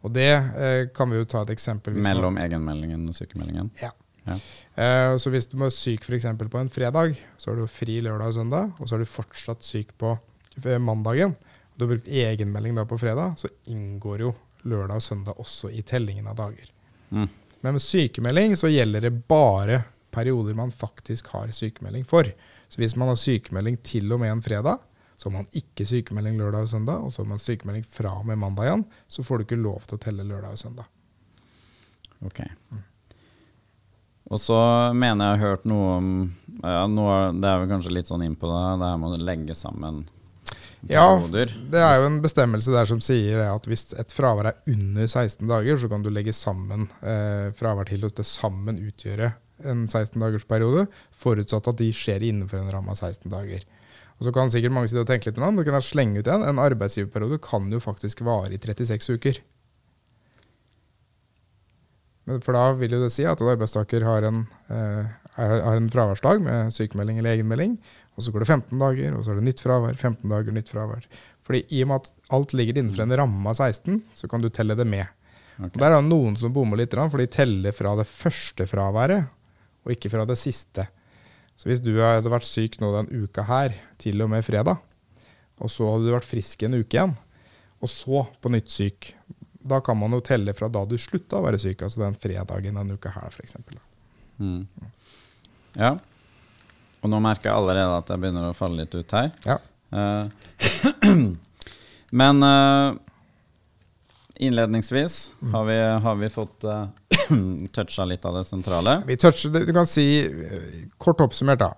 Og 0.00 0.14
det 0.14 0.30
eh, 0.32 0.86
kan 0.96 1.10
vi 1.12 1.20
jo 1.20 1.28
ta 1.28 1.42
et 1.44 1.52
eksempel 1.52 1.98
Mellom 2.00 2.36
man, 2.36 2.44
egenmeldingen 2.46 3.04
og 3.10 3.16
sykemeldingen? 3.16 3.68
Ja. 3.82 3.90
ja. 4.24 4.38
Eh, 4.80 5.14
så 5.20 5.32
hvis 5.32 5.50
du 5.50 5.58
er 5.60 5.74
syk 5.74 6.08
f.eks. 6.08 6.28
på 6.40 6.62
en 6.62 6.72
fredag, 6.72 7.20
så 7.36 7.52
har 7.52 7.60
du 7.60 7.70
fri 7.70 8.00
lørdag 8.04 8.32
og 8.32 8.38
søndag, 8.40 8.74
og 8.78 8.88
så 8.88 8.96
er 8.96 9.04
du 9.04 9.10
fortsatt 9.10 9.66
syk 9.66 9.92
på 10.00 10.14
mandagen, 10.16 10.84
mandagen, 10.84 11.36
du 11.80 11.86
har 11.86 11.94
brukt 11.94 12.08
egenmelding 12.12 12.74
da 12.76 12.82
på 12.84 12.98
fredag, 13.00 13.38
så 13.40 13.48
inngår 13.72 14.24
jo 14.26 14.34
lørdag 14.68 14.98
og 14.98 15.04
søndag 15.04 15.38
også 15.40 15.70
i 15.72 15.80
tellingen 15.86 16.26
av 16.28 16.36
dager. 16.36 16.66
Mm. 17.08 17.28
Men 17.60 17.76
med 17.76 17.84
sykemelding 17.84 18.56
så 18.60 18.68
gjelder 18.68 19.06
det 19.06 19.12
bare 19.30 19.82
perioder 20.12 20.58
man 20.58 20.72
faktisk 20.72 21.30
har 21.32 21.52
sykemelding 21.54 22.04
for. 22.08 22.28
Så 22.68 22.82
hvis 22.82 22.96
man 23.00 23.08
har 23.08 23.16
sykemelding 23.16 23.78
til 23.86 24.12
og 24.12 24.20
med 24.20 24.34
en 24.34 24.42
fredag, 24.44 24.82
så 25.20 25.28
har 25.28 25.34
man 25.34 25.50
ikke 25.52 25.84
sykemelding 25.84 26.38
lørdag 26.40 26.64
og 26.64 26.70
søndag, 26.72 27.02
og 27.04 27.12
så 27.12 27.20
har 27.20 27.28
man 27.28 27.42
sykemelding 27.42 27.84
fra 27.84 28.14
og 28.16 28.28
med 28.30 28.40
mandag 28.40 28.70
igjen. 28.70 28.84
Så 29.04 29.24
får 29.26 29.36
du 29.36 29.44
ikke 29.44 29.58
lov 29.60 29.84
til 29.84 29.98
å 29.98 30.00
telle 30.00 30.24
lørdag 30.24 30.54
og 30.56 30.62
søndag. 30.62 30.86
Ok. 32.24 32.40
Mm. 32.70 32.86
Og 34.30 34.40
så 34.40 34.56
mener 34.96 35.26
jeg 35.26 35.42
har 35.42 35.50
hørt 35.50 35.66
noe 35.68 35.90
om 35.98 36.08
ja, 36.62 36.86
noe, 36.88 37.18
Det 37.36 37.50
er 37.50 37.60
vel 37.60 37.70
kanskje 37.72 37.92
litt 37.92 38.08
sånn 38.08 38.24
innpå 38.24 38.48
det, 38.48 38.62
det 38.80 38.88
her 38.92 39.02
med 39.02 39.16
å 39.18 39.28
legge 39.28 39.56
sammen 39.58 40.04
perioder. 40.86 41.52
Ja, 41.52 41.66
det 41.74 41.82
er 41.84 41.98
jo 42.00 42.08
en 42.08 42.20
bestemmelse 42.24 42.72
der 42.72 42.88
som 42.88 43.02
sier 43.04 43.42
at 43.44 43.68
hvis 43.68 43.90
et 44.00 44.14
fravær 44.14 44.52
er 44.54 44.72
under 44.72 45.04
16 45.04 45.44
dager, 45.50 45.76
så 45.76 45.90
kan 45.92 46.04
du 46.04 46.08
legge 46.12 46.32
sammen 46.36 46.88
eh, 47.04 47.50
fravær 47.56 47.90
til 47.90 48.06
og 48.08 48.16
det 48.16 48.24
sammen 48.28 48.80
utgjøre 48.80 49.34
en 49.68 49.84
16 49.84 50.16
dagers 50.16 50.46
periode, 50.48 50.86
forutsatt 51.12 51.68
at 51.68 51.80
de 51.82 51.90
skjer 51.92 52.24
innenfor 52.30 52.62
en 52.62 52.72
ramme 52.72 52.94
av 52.94 52.96
16 52.96 53.28
dager. 53.28 53.66
Og 54.20 54.26
Så 54.26 54.32
kan 54.36 54.52
sikkert 54.52 54.74
mange 54.76 54.90
sitte 54.90 55.00
og 55.00 55.08
tenke 55.08 55.30
litt 55.30 55.38
om 55.40 55.56
det, 55.56 55.64
kan 55.64 55.78
da 55.78 55.80
slenge 55.80 56.20
ut 56.20 56.28
en. 56.28 56.44
En 56.44 56.60
arbeidsgiverperiode 56.60 57.40
kan 57.40 57.70
jo 57.72 57.80
faktisk 57.80 58.20
vare 58.26 58.52
i 58.52 58.60
36 58.60 59.16
uker. 59.16 59.40
For 62.28 62.54
da 62.54 62.66
vil 62.78 62.92
jo 62.94 63.00
det 63.00 63.10
si 63.14 63.24
at 63.26 63.40
arbeidstaker 63.40 64.04
har 64.06 64.26
en, 64.28 64.44
eh, 64.68 65.08
har 65.40 65.76
en 65.76 65.88
fraværsdag 65.90 66.42
med 66.44 66.70
sykemelding 66.76 67.18
eller 67.18 67.38
egenmelding, 67.38 67.78
og 68.14 68.22
så 68.22 68.30
går 68.30 68.44
det 68.44 68.50
15 68.52 68.78
dager, 68.78 69.16
og 69.16 69.24
så 69.24 69.32
er 69.32 69.40
det 69.40 69.48
nytt 69.48 69.64
fravær, 69.64 69.96
15 69.96 70.28
dager, 70.28 70.52
nytt 70.52 70.68
fravær. 70.68 71.08
Fordi 71.42 71.64
I 71.72 71.82
og 71.82 71.88
med 71.88 71.96
at 71.96 72.12
alt 72.30 72.52
ligger 72.52 72.76
innenfor 72.78 73.02
en 73.02 73.16
ramme 73.16 73.48
av 73.48 73.56
16, 73.56 74.02
så 74.14 74.28
kan 74.28 74.44
du 74.44 74.50
telle 74.50 74.76
det 74.76 74.86
med. 74.86 75.08
Okay. 75.56 75.72
Og 75.72 75.78
Der 75.80 75.90
er 75.90 76.02
det 76.02 76.10
noen 76.10 76.36
som 76.36 76.52
bommer 76.52 76.76
litt, 76.76 76.92
for 76.92 77.18
de 77.18 77.26
teller 77.26 77.72
fra 77.72 77.96
det 77.96 78.06
første 78.06 78.68
fraværet, 78.68 79.28
og 79.84 79.92
ikke 79.96 80.10
fra 80.12 80.26
det 80.28 80.36
siste. 80.36 80.86
Så 81.60 81.68
hvis 81.68 81.82
du 81.84 81.92
hadde 82.00 82.30
vært 82.32 82.48
syk 82.48 82.78
nå 82.80 82.88
den 82.94 83.10
uka 83.20 83.44
her, 83.44 83.74
til 84.00 84.22
og 84.24 84.30
med 84.32 84.46
fredag, 84.46 84.80
og 85.60 85.68
så 85.68 85.90
hadde 85.92 86.08
du 86.08 86.14
vært 86.14 86.28
frisk 86.28 86.62
en 86.64 86.78
uke 86.78 86.96
igjen, 86.96 87.12
og 87.84 87.90
så 87.92 88.22
på 88.40 88.52
nytt 88.52 88.72
syk, 88.72 89.10
da 89.68 89.82
kan 89.84 89.98
man 90.00 90.16
jo 90.16 90.22
telle 90.24 90.54
fra 90.56 90.70
da 90.72 90.86
du 90.88 90.96
slutta 90.96 91.36
å 91.36 91.44
være 91.44 91.60
syk, 91.60 91.84
altså 91.84 92.00
den 92.00 92.16
fredagen 92.16 92.80
den 92.80 92.94
uka 92.96 93.12
her, 93.12 93.28
f.eks. 93.28 93.58
Mm. 94.40 94.64
Ja. 95.76 95.98
Og 97.04 97.12
nå 97.12 97.20
merker 97.20 97.50
jeg 97.50 97.58
allerede 97.60 97.98
at 97.98 98.08
jeg 98.08 98.22
begynner 98.22 98.48
å 98.48 98.56
falle 98.56 98.80
litt 98.80 98.96
ut 98.96 99.14
her. 99.18 99.28
Ja. 99.44 99.58
Uh, 99.92 101.12
men 102.22 102.44
uh, 102.44 102.96
innledningsvis 104.40 105.20
har, 105.52 105.68
vi, 105.68 105.78
har 106.08 106.18
vi 106.24 106.32
fått 106.32 106.64
uh, 106.64 106.86
toucha 107.76 108.06
litt 108.08 108.26
av 108.28 108.38
det 108.38 108.44
sentrale? 108.48 109.00
Vi 109.06 109.16
toucher, 109.20 109.52
du 109.54 109.72
kan 109.76 109.88
si, 109.88 110.06
kort 110.98 111.22
oppsummert, 111.24 111.62
da. 111.62 111.72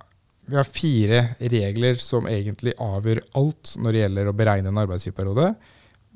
Vi 0.50 0.58
har 0.58 0.66
fire 0.66 1.20
regler 1.38 2.00
som 2.02 2.26
egentlig 2.26 2.74
avgjør 2.82 3.22
alt 3.38 3.76
når 3.78 3.94
det 3.94 4.02
gjelder 4.02 4.28
å 4.28 4.34
beregne 4.36 4.72
en 4.72 4.82
arbeidsgiverperiode. 4.82 5.54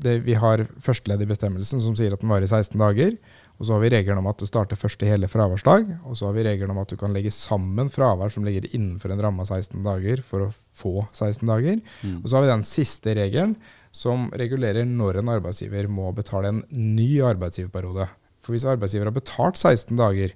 vi 0.02 0.34
har 0.34 0.66
førsteledd 0.82 1.22
i 1.22 1.28
bestemmelsen 1.30 1.80
som 1.80 1.94
sier 1.96 2.12
at 2.12 2.20
den 2.20 2.28
varer 2.28 2.44
i 2.44 2.50
16 2.50 2.74
dager. 2.78 3.14
Og 3.56 3.64
så 3.64 3.72
har 3.72 3.80
vi 3.80 3.92
regelen 3.94 4.20
om 4.20 4.26
at 4.28 4.42
det 4.42 4.50
starter 4.50 4.76
første 4.76 5.06
hele 5.08 5.30
fraværsdag. 5.30 5.86
Og 6.04 6.18
så 6.18 6.26
har 6.26 6.34
vi 6.36 6.44
regelen 6.44 6.74
om 6.74 6.82
at 6.82 6.90
du 6.90 6.98
kan 7.00 7.14
legge 7.16 7.32
sammen 7.32 7.88
fravær 7.92 8.34
som 8.34 8.44
ligger 8.44 8.68
innenfor 8.72 9.14
en 9.14 9.22
ramme 9.22 9.46
av 9.46 9.48
16 9.48 9.80
dager 9.86 10.20
for 10.26 10.48
å 10.48 10.52
få 10.76 11.06
16 11.14 11.46
dager. 11.48 11.80
Mm. 12.02 12.20
Og 12.20 12.28
så 12.28 12.36
har 12.36 12.44
vi 12.44 12.52
den 12.52 12.66
siste 12.66 13.16
regelen 13.16 13.56
som 13.96 14.28
regulerer 14.36 14.84
når 14.84 15.22
en 15.22 15.32
arbeidsgiver 15.38 15.88
må 15.88 16.10
betale 16.12 16.52
en 16.52 16.62
ny 16.68 17.22
arbeidsgiverperiode. 17.24 18.10
For 18.46 18.54
hvis 18.54 18.66
arbeidsgiver 18.70 19.10
har 19.10 19.16
betalt 19.16 19.58
16 19.58 19.96
dager, 19.98 20.34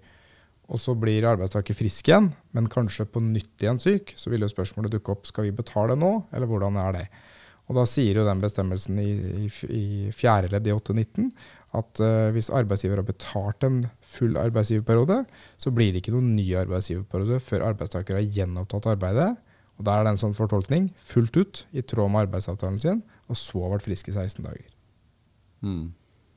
og 0.71 0.79
så 0.79 0.95
blir 0.99 1.27
arbeidstaker 1.27 1.75
frisk 1.75 2.11
igjen, 2.11 2.31
men 2.55 2.71
kanskje 2.71 3.07
på 3.11 3.23
nytt 3.23 3.63
igjen 3.63 3.79
syk, 3.83 4.15
så 4.19 4.31
vil 4.31 4.45
jo 4.45 4.51
spørsmålet 4.51 4.93
dukke 4.95 5.15
opp 5.15 5.27
skal 5.27 5.49
vi 5.49 5.55
betale 5.55 5.97
nå, 5.99 6.13
eller 6.35 6.51
hvordan 6.51 6.79
er 6.83 6.99
det? 6.99 7.07
Og 7.71 7.77
Da 7.79 7.85
sier 7.87 8.19
jo 8.19 8.27
den 8.27 8.43
bestemmelsen 8.43 8.99
i, 8.99 9.11
i, 9.47 9.49
i 9.71 9.85
fjerde 10.15 10.51
ledd 10.51 10.67
i 10.67 10.75
819 10.75 11.29
at 11.79 12.01
uh, 12.03 12.31
hvis 12.35 12.51
arbeidsgiver 12.51 12.99
har 12.99 13.07
betalt 13.07 13.63
en 13.67 13.85
full 14.03 14.35
arbeidsgiverperiode, 14.41 15.21
så 15.55 15.71
blir 15.75 15.93
det 15.93 16.03
ikke 16.03 16.17
noen 16.17 16.33
ny 16.35 16.49
arbeidsgiverperiode 16.65 17.39
før 17.47 17.69
arbeidstaker 17.69 18.19
har 18.19 18.27
gjenopptatt 18.27 18.91
arbeidet. 18.91 19.29
Og 19.79 19.87
Da 19.87 19.95
er 19.95 20.05
det 20.05 20.17
en 20.17 20.23
sånn 20.25 20.35
fortolkning 20.35 20.91
fullt 20.99 21.39
ut, 21.39 21.63
i 21.71 21.87
tråd 21.87 22.11
med 22.11 22.27
arbeidsavtalen 22.27 22.83
sin, 22.83 23.05
og 23.31 23.39
så 23.39 23.71
vært 23.71 23.87
frisk 23.87 24.11
i 24.11 24.17
16 24.17 24.43
dager. 24.43 24.67
Mm. 25.63 25.93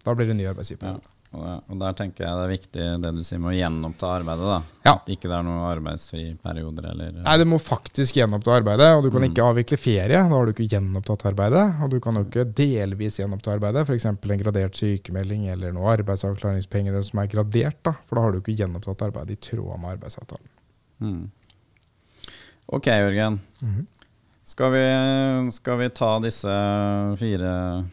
Da 0.06 0.14
blir 0.14 0.30
det 0.30 0.38
ny 0.38 0.46
arbeidsgiverperiode. 0.52 1.02
Ja. 1.02 1.13
Og, 1.34 1.78
der 1.82 1.96
tenker 1.98 2.28
jeg 2.28 2.38
det 2.38 2.44
er 2.44 2.52
viktig 2.52 2.88
det 3.02 3.12
du 3.16 3.22
sier 3.26 3.40
med 3.42 3.54
å 3.54 3.58
gjenoppta 3.58 4.10
arbeidet. 4.20 4.46
da. 4.46 4.58
Ja. 4.86 4.92
At 4.94 5.08
ikke 5.10 5.30
det 5.32 5.38
er 5.40 5.46
noen 5.48 5.64
arbeidsfri 5.66 6.26
perioder 6.44 6.90
eller 6.92 7.16
Nei, 7.18 7.36
du 7.42 7.46
må 7.50 7.58
faktisk 7.62 8.20
gjenoppta 8.20 8.54
arbeidet. 8.60 8.90
Og 8.94 9.06
du 9.06 9.10
kan 9.10 9.24
mm. 9.24 9.28
ikke 9.32 9.48
avvikle 9.50 9.80
ferie. 9.82 10.12
Da 10.14 10.28
har 10.30 10.46
du 10.46 10.54
ikke 10.54 10.68
gjenopptatt 10.70 11.26
arbeidet. 11.32 11.64
Og 11.82 11.90
du 11.96 11.98
kan 12.04 12.20
jo 12.20 12.26
ikke 12.28 12.46
delvis 12.60 13.18
gjenoppta 13.22 13.56
arbeidet, 13.56 13.86
f.eks. 13.88 14.06
en 14.12 14.44
gradert 14.44 14.78
sykemelding 14.78 15.48
eller 15.56 15.74
noe 15.74 15.96
arbeidsavklaringspenger 15.96 17.00
som 17.10 17.24
er 17.24 17.32
gradert. 17.34 17.82
da, 17.82 17.96
For 18.06 18.20
da 18.20 18.28
har 18.28 18.36
du 18.36 18.44
ikke 18.44 18.58
gjenopptatt 18.60 19.08
arbeidet 19.10 19.40
i 19.40 19.42
tråd 19.50 19.74
med 19.82 19.96
arbeidsavtalen. 19.96 20.54
Mm. 21.02 21.26
Ok, 22.78 22.88
Jørgen. 22.88 23.42
Mm 23.60 23.74
-hmm. 23.74 23.86
skal, 24.44 24.72
vi, 24.72 25.52
skal 25.52 25.78
vi 25.78 25.90
ta 25.90 26.20
disse 26.20 26.54
fire 27.20 27.84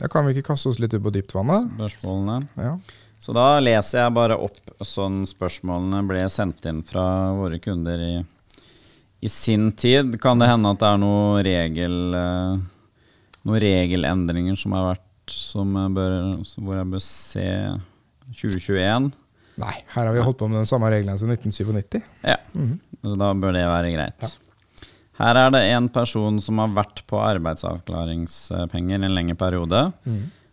da 0.00 0.08
kan 0.08 0.24
vi 0.26 0.32
ikke 0.34 0.54
kaste 0.54 0.70
oss 0.70 0.80
litt 0.80 0.94
ut 0.96 1.04
på 1.04 1.12
dypt 1.12 1.34
vann? 1.36 1.70
Spørsmålene. 1.76 2.40
Ja. 2.56 2.74
Så 3.20 3.34
da 3.36 3.60
leser 3.60 4.06
jeg 4.06 4.16
bare 4.16 4.38
opp 4.40 4.58
sånn 4.86 5.26
spørsmålene 5.28 6.00
ble 6.08 6.22
sendt 6.32 6.64
inn 6.70 6.80
fra 6.86 7.04
våre 7.36 7.58
kunder 7.60 8.00
i, 8.00 8.14
i 9.20 9.28
sin 9.28 9.68
tid. 9.76 10.16
Kan 10.22 10.40
det 10.40 10.48
hende 10.48 10.72
at 10.72 10.80
det 10.80 10.88
er 10.88 11.02
noen, 11.02 11.42
regel, 11.44 11.98
eh, 12.16 12.54
noen 13.44 13.64
regelendringer 13.66 14.56
som 14.56 14.78
har 14.78 14.94
vært 14.94 15.34
som 15.36 15.76
jeg 15.76 15.92
bør, 15.98 16.16
hvor 16.64 16.80
jeg 16.80 16.92
bør 16.94 17.04
se 17.04 17.48
2021? 18.40 19.10
Nei, 19.60 19.74
her 19.92 20.08
har 20.08 20.14
vi 20.16 20.24
holdt 20.24 20.40
på 20.40 20.48
med 20.48 20.62
den 20.62 20.70
samme 20.70 20.88
reglene 20.88 21.20
siden 21.20 21.36
1997. 21.36 22.00
Ja, 22.24 22.38
mm 22.54 22.66
-hmm. 22.70 22.78
så 23.10 23.16
da 23.20 23.34
bør 23.34 23.52
det 23.52 23.66
være 23.68 23.92
greit. 23.92 24.22
Ja. 24.22 24.49
Her 25.20 25.36
er 25.36 25.50
det 25.52 25.60
en 25.74 25.88
person 25.92 26.38
som 26.40 26.62
har 26.62 26.70
vært 26.72 27.02
på 27.10 27.18
arbeidsavklaringspenger 27.20 29.02
en 29.04 29.16
lengre 29.16 29.36
periode, 29.36 29.80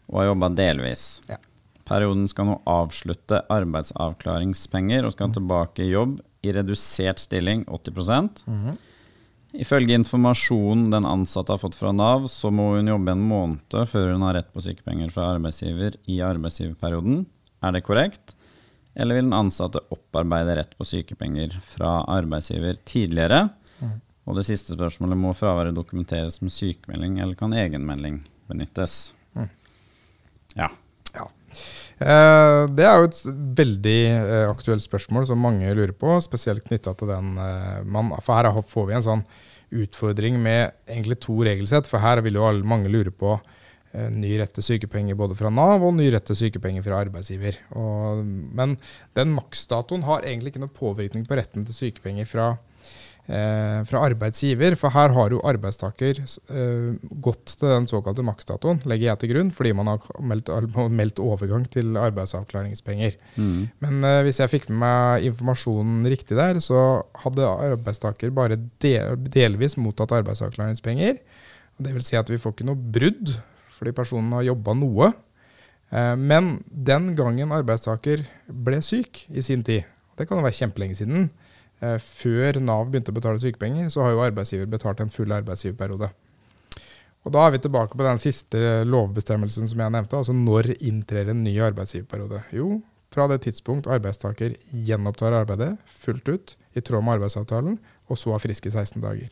og 0.07 0.19
har 0.19 0.27
jobba 0.31 0.49
delvis. 0.55 1.05
Ja. 1.29 1.39
Perioden 1.87 2.27
skal 2.27 2.49
nå 2.49 2.57
avslutte 2.67 3.45
arbeidsavklaringspenger 3.53 5.07
og 5.07 5.15
skal 5.15 5.31
tilbake 5.35 5.85
i 5.85 5.93
jobb 5.93 6.17
i 6.43 6.51
redusert 6.51 7.19
stilling 7.23 7.63
80% 7.65 8.43
Ifølge 9.57 9.95
informasjonen 9.95 10.89
den 10.91 11.05
ansatte 11.07 11.53
har 11.55 11.61
fått 11.61 11.77
fra 11.79 11.93
Nav, 11.95 12.27
så 12.27 12.51
må 12.51 12.73
hun 12.75 12.91
jobbe 12.91 13.13
en 13.15 13.23
måned 13.23 13.77
før 13.89 14.11
hun 14.11 14.25
har 14.27 14.35
rett 14.35 14.49
på 14.53 14.61
sykepenger 14.61 15.09
fra 15.13 15.29
arbeidsgiver 15.37 15.95
i 16.11 16.19
arbeidsgiverperioden. 16.21 17.23
Er 17.63 17.73
det 17.73 17.85
korrekt? 17.87 18.35
Eller 18.93 19.17
vil 19.17 19.29
den 19.29 19.37
ansatte 19.37 19.79
opparbeide 19.93 20.57
rett 20.59 20.75
på 20.77 20.85
sykepenger 20.85 21.55
fra 21.63 22.01
arbeidsgiver 22.11 22.77
tidligere? 22.83 23.47
Og 24.27 24.35
det 24.35 24.43
siste 24.47 24.75
spørsmålet 24.75 25.19
må 25.19 25.31
fraværet 25.35 25.75
dokumenteres 25.75 26.41
med 26.43 26.51
sykemelding, 26.51 27.21
eller 27.23 27.37
kan 27.39 27.55
egenmelding 27.55 28.19
benyttes? 28.49 29.13
Ja. 30.57 30.67
Ja. 31.15 31.27
Eh, 31.97 32.63
det 32.75 32.85
er 32.85 32.99
jo 32.99 33.07
et 33.07 33.21
veldig 33.57 33.99
eh, 34.11 34.47
aktuelt 34.49 34.83
spørsmål 34.83 35.29
som 35.29 35.39
mange 35.41 35.71
lurer 35.71 35.95
på, 35.95 36.17
spesielt 36.25 36.67
knytta 36.67 36.93
til 36.97 37.13
den 37.13 37.37
eh, 37.39 37.85
man, 37.87 38.11
For 38.25 38.35
her 38.35 38.61
får 38.67 38.89
vi 38.89 38.97
en 38.97 39.07
sånn 39.07 39.23
utfordring 39.77 40.39
med 40.43 40.75
egentlig 40.87 41.21
to 41.23 41.39
regelsett. 41.47 41.87
For 41.87 42.03
her 42.03 42.21
vil 42.25 42.39
jo 42.39 42.47
alle, 42.47 42.67
mange 42.67 42.91
lure 42.91 43.15
på 43.15 43.33
eh, 43.37 44.11
ny 44.11 44.35
rett 44.41 44.53
til 44.59 44.65
sykepenger 44.73 45.17
både 45.19 45.39
fra 45.39 45.51
Nav 45.53 45.87
og 45.87 45.95
ny 45.95 46.11
rett 46.13 46.27
til 46.27 46.39
sykepenger 46.43 46.83
fra 46.83 46.99
arbeidsgiver. 47.05 47.59
Og, 47.79 48.23
men 48.27 48.75
den 49.17 49.35
maksdatoen 49.39 50.03
har 50.07 50.27
egentlig 50.27 50.55
ikke 50.55 50.67
noe 50.67 50.79
påvirkning 50.83 51.27
på 51.27 51.39
retten 51.39 51.67
til 51.67 51.85
sykepenger 51.85 52.27
fra 52.27 52.55
eh, 53.27 53.79
fra 53.87 54.01
arbeidsgiver, 54.07 54.75
for 54.79 54.93
her 54.95 55.13
har 55.15 55.33
jo 55.35 55.41
arbeidstaker 55.47 56.21
eh, 56.23 56.95
gått 57.23 57.53
til 57.59 57.69
den 57.69 57.87
såkalte 57.89 58.25
maksdatoen, 58.25 58.81
legger 58.89 59.11
jeg 59.11 59.21
til 59.21 59.31
grunn, 59.33 59.51
fordi 59.55 59.73
man 59.77 59.91
har 59.91 60.07
meldt, 60.19 60.51
meldt 60.93 61.21
overgang 61.23 61.67
til 61.73 61.99
arbeidsavklaringspenger. 62.01 63.17
Mm. 63.35 63.67
Men 63.83 64.07
eh, 64.07 64.21
hvis 64.27 64.41
jeg 64.43 64.53
fikk 64.53 64.69
med 64.71 64.81
meg 64.83 65.27
informasjonen 65.31 66.07
riktig 66.09 66.39
der, 66.39 66.61
så 66.63 67.03
hadde 67.23 67.47
arbeidstaker 67.47 68.33
bare 68.35 68.59
del, 68.83 69.15
delvis 69.33 69.77
mottatt 69.79 70.15
arbeidsavklaringspenger. 70.19 71.21
Det 71.77 71.93
vil 71.93 72.05
si 72.05 72.17
at 72.17 72.29
vi 72.31 72.39
får 72.41 72.55
ikke 72.55 72.67
noe 72.69 72.91
brudd, 72.97 73.35
fordi 73.77 73.93
personen 73.95 74.33
har 74.33 74.47
jobba 74.47 74.73
noe. 74.77 75.11
Eh, 75.91 76.15
men 76.19 76.57
den 76.67 77.13
gangen 77.17 77.53
arbeidstaker 77.55 78.25
ble 78.47 78.81
syk 78.85 79.25
i 79.29 79.43
sin 79.45 79.63
tid, 79.67 79.85
det 80.17 80.25
kan 80.27 80.39
jo 80.39 80.45
være 80.45 80.57
kjempelenge 80.57 80.97
siden, 80.99 81.29
før 81.79 82.57
Nav 82.63 82.87
begynte 82.89 83.13
å 83.13 83.17
betale 83.17 83.41
sykepenger, 83.41 83.91
så 83.93 84.05
har 84.05 84.15
jo 84.15 84.23
arbeidsgiver 84.25 84.69
betalt 84.71 85.03
en 85.03 85.13
full 85.13 85.33
arbeidsgiverperiode. 85.35 86.09
Og 87.27 87.33
Da 87.33 87.41
er 87.43 87.51
vi 87.51 87.59
tilbake 87.59 87.97
på 87.97 88.05
den 88.05 88.21
siste 88.23 88.83
lovbestemmelsen 88.87 89.67
som 89.67 89.81
jeg 89.83 89.91
nevnte. 89.91 90.15
altså 90.15 90.33
Når 90.33 90.77
inntrer 90.79 91.29
en 91.29 91.43
ny 91.43 91.57
arbeidsgiverperiode? 91.59 92.43
Jo, 92.55 92.81
fra 93.11 93.27
det 93.27 93.41
tidspunkt 93.43 93.89
arbeidstaker 93.91 94.55
gjenopptar 94.71 95.35
arbeidet 95.35 95.75
fullt 95.87 96.29
ut 96.29 96.55
i 96.73 96.81
tråd 96.81 97.03
med 97.03 97.17
arbeidsavtalen, 97.17 97.77
og 98.07 98.17
så 98.17 98.33
er 98.33 98.43
frisk 98.43 98.67
i 98.67 98.71
16 98.71 99.01
dager. 99.03 99.29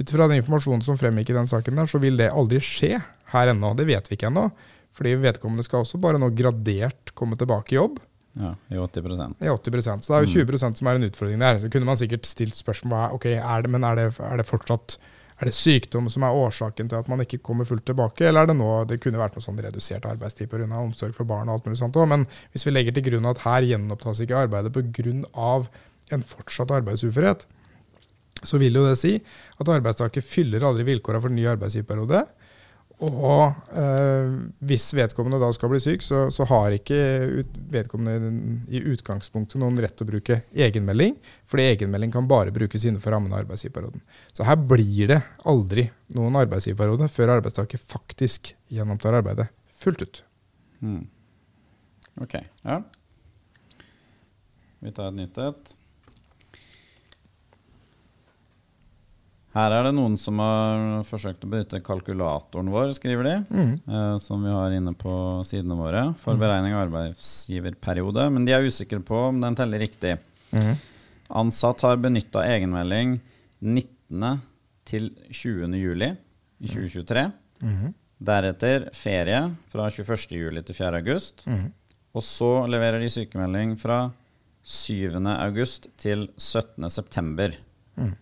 Ut 0.00 0.10
fra 0.10 0.26
den 0.26 0.40
informasjonen 0.40 0.82
som 0.82 0.98
fremgikk 0.98 1.30
i 1.30 1.36
den 1.36 1.48
saken, 1.50 1.76
der, 1.76 1.86
så 1.86 2.00
vil 2.02 2.16
det 2.18 2.32
aldri 2.32 2.58
skje 2.64 2.98
her 3.34 3.52
ennå. 3.52 3.74
Det 3.76 3.86
vet 3.86 4.10
vi 4.10 4.16
ikke 4.16 4.30
ennå. 4.30 4.48
Fordi 4.96 5.14
vedkommende 5.22 5.62
skal 5.62 5.84
også 5.84 6.00
bare 6.02 6.18
nå 6.18 6.32
gradert 6.34 7.12
komme 7.14 7.38
tilbake 7.38 7.74
i 7.74 7.78
jobb. 7.78 8.00
Ja 8.38 8.52
I 8.70 8.78
80 8.78 9.34
I 9.42 9.48
80% 9.50 10.04
Så 10.06 10.12
det 10.12 10.18
er 10.18 10.26
jo 10.26 10.44
20% 10.46 10.78
som 10.78 10.86
er 10.86 10.98
en 10.98 11.06
utfordring 11.08 11.40
der. 11.42 11.58
Så 11.58 11.70
kunne 11.72 11.88
man 11.88 11.98
sikkert 11.98 12.28
stilt 12.28 12.54
spørsmål 12.54 13.16
ok, 13.16 13.26
er 13.34 13.64
det, 13.64 13.70
men 13.74 13.84
er 13.84 13.98
det, 13.98 14.06
er 14.22 14.38
det 14.38 14.46
fortsatt 14.46 14.98
er 15.40 15.48
det 15.48 15.56
sykdom 15.56 16.08
som 16.12 16.24
er 16.26 16.36
årsaken 16.36 16.90
til 16.90 16.98
at 17.00 17.06
man 17.08 17.22
ikke 17.24 17.40
kommer 17.44 17.64
fullt 17.64 17.86
tilbake, 17.88 18.26
eller 18.28 18.44
er 18.44 18.50
det 18.50 18.56
nå 18.58 18.68
det 18.88 18.98
kunne 19.00 19.20
vært 19.20 19.38
noe 19.38 19.44
sånn 19.44 19.60
redusert 19.64 20.04
arbeidstid 20.08 20.50
pga. 20.52 20.66
omsorg 20.76 21.16
for 21.16 21.28
barn 21.28 21.48
og 21.48 21.56
alt 21.56 21.68
mulig 21.68 21.80
sånt 21.80 21.96
òg, 21.96 22.10
men 22.12 22.26
hvis 22.52 22.66
vi 22.66 22.74
legger 22.74 22.96
til 22.96 23.06
grunn 23.08 23.30
at 23.30 23.40
her 23.46 23.64
gjenopptas 23.70 24.20
ikke 24.20 24.42
arbeidet 24.44 24.74
pga. 24.76 25.54
en 26.10 26.26
fortsatt 26.26 26.70
arbeidsuførhet, 26.74 27.46
så 28.42 28.58
vil 28.58 28.76
jo 28.76 28.84
det 28.84 28.98
si 28.98 29.14
at 29.60 29.68
arbeidstaker 29.68 30.24
fyller 30.24 30.64
aldri 30.64 30.84
vilkårene 30.88 31.22
for 31.22 31.32
en 31.32 31.38
ny 31.38 31.46
arbeidsgiverperiode. 31.46 32.24
Og 33.00 33.76
eh, 33.80 34.32
hvis 34.68 34.90
vedkommende 34.92 35.38
da 35.40 35.48
skal 35.56 35.70
bli 35.72 35.78
syk, 35.80 36.02
så, 36.04 36.26
så 36.34 36.44
har 36.50 36.74
ikke 36.76 36.98
ut, 37.40 37.54
vedkommende 37.72 38.58
i 38.68 38.82
utgangspunktet 38.92 39.60
noen 39.62 39.78
rett 39.80 39.96
til 39.96 40.04
å 40.04 40.10
bruke 40.10 40.40
egenmelding, 40.52 41.16
fordi 41.48 41.70
egenmelding 41.70 42.12
kan 42.12 42.28
bare 42.28 42.52
brukes 42.52 42.84
innenfor 42.84 43.16
rammen 43.16 43.32
av 43.32 43.46
arbeidsgiverperioden. 43.46 44.04
Så 44.36 44.44
her 44.44 44.60
blir 44.60 45.14
det 45.14 45.20
aldri 45.48 45.86
noen 46.12 46.36
arbeidsgiverperiode 46.42 47.08
før 47.14 47.34
arbeidstaker 47.38 47.80
faktisk 47.80 48.52
gjennomtar 48.68 49.16
arbeidet 49.22 49.48
fullt 49.80 50.04
ut. 50.04 50.22
Hmm. 50.84 51.06
Ok, 52.20 52.36
ja. 52.66 52.82
Vi 54.80 54.92
tar 54.96 55.08
et 55.08 55.20
nytt 55.22 55.40
et. 55.40 55.76
Her 59.54 59.72
er 59.74 59.82
det 59.88 59.94
noen 59.96 60.14
som 60.20 60.38
har 60.38 61.00
forsøkt 61.02 61.42
å 61.42 61.48
benytte 61.50 61.80
kalkulatoren 61.82 62.68
vår, 62.70 62.92
skriver 62.94 63.24
de, 63.26 63.32
Mm. 63.50 63.72
eh, 63.88 64.18
som 64.22 64.44
vi 64.44 64.50
har 64.54 64.70
inne 64.70 64.92
på 64.94 65.42
sidene 65.44 65.74
våre, 65.76 66.14
for 66.18 66.36
beregning 66.36 66.72
av 66.74 66.86
arbeidsgiverperiode. 66.88 68.30
Men 68.32 68.44
de 68.46 68.52
er 68.52 68.62
usikre 68.62 69.00
på 69.02 69.28
om 69.28 69.40
den 69.40 69.56
teller 69.58 69.78
riktig. 69.82 70.18
Ansatt 71.30 71.80
har 71.82 71.96
benytta 71.96 72.42
egenmelding 72.46 73.20
19. 73.62 74.40
til 74.84 75.10
20. 75.30 75.74
juli 75.78 76.16
i 76.60 76.66
2023. 76.68 77.32
Mm. 77.62 77.94
Deretter 78.22 78.88
ferie 78.94 79.42
fra 79.70 79.88
21. 79.90 80.34
juli 80.36 80.62
til 80.62 80.74
4. 80.74 80.96
august. 80.98 81.44
Mhm. 81.46 81.72
Og 82.14 82.22
så 82.22 82.66
leverer 82.68 82.98
de 83.00 83.06
sykemelding 83.08 83.76
fra 83.78 84.10
7. 84.64 85.14
august 85.38 85.86
til 85.96 86.28
17. 86.36 86.88
september. 86.90 87.54
Mhm. 87.96 88.16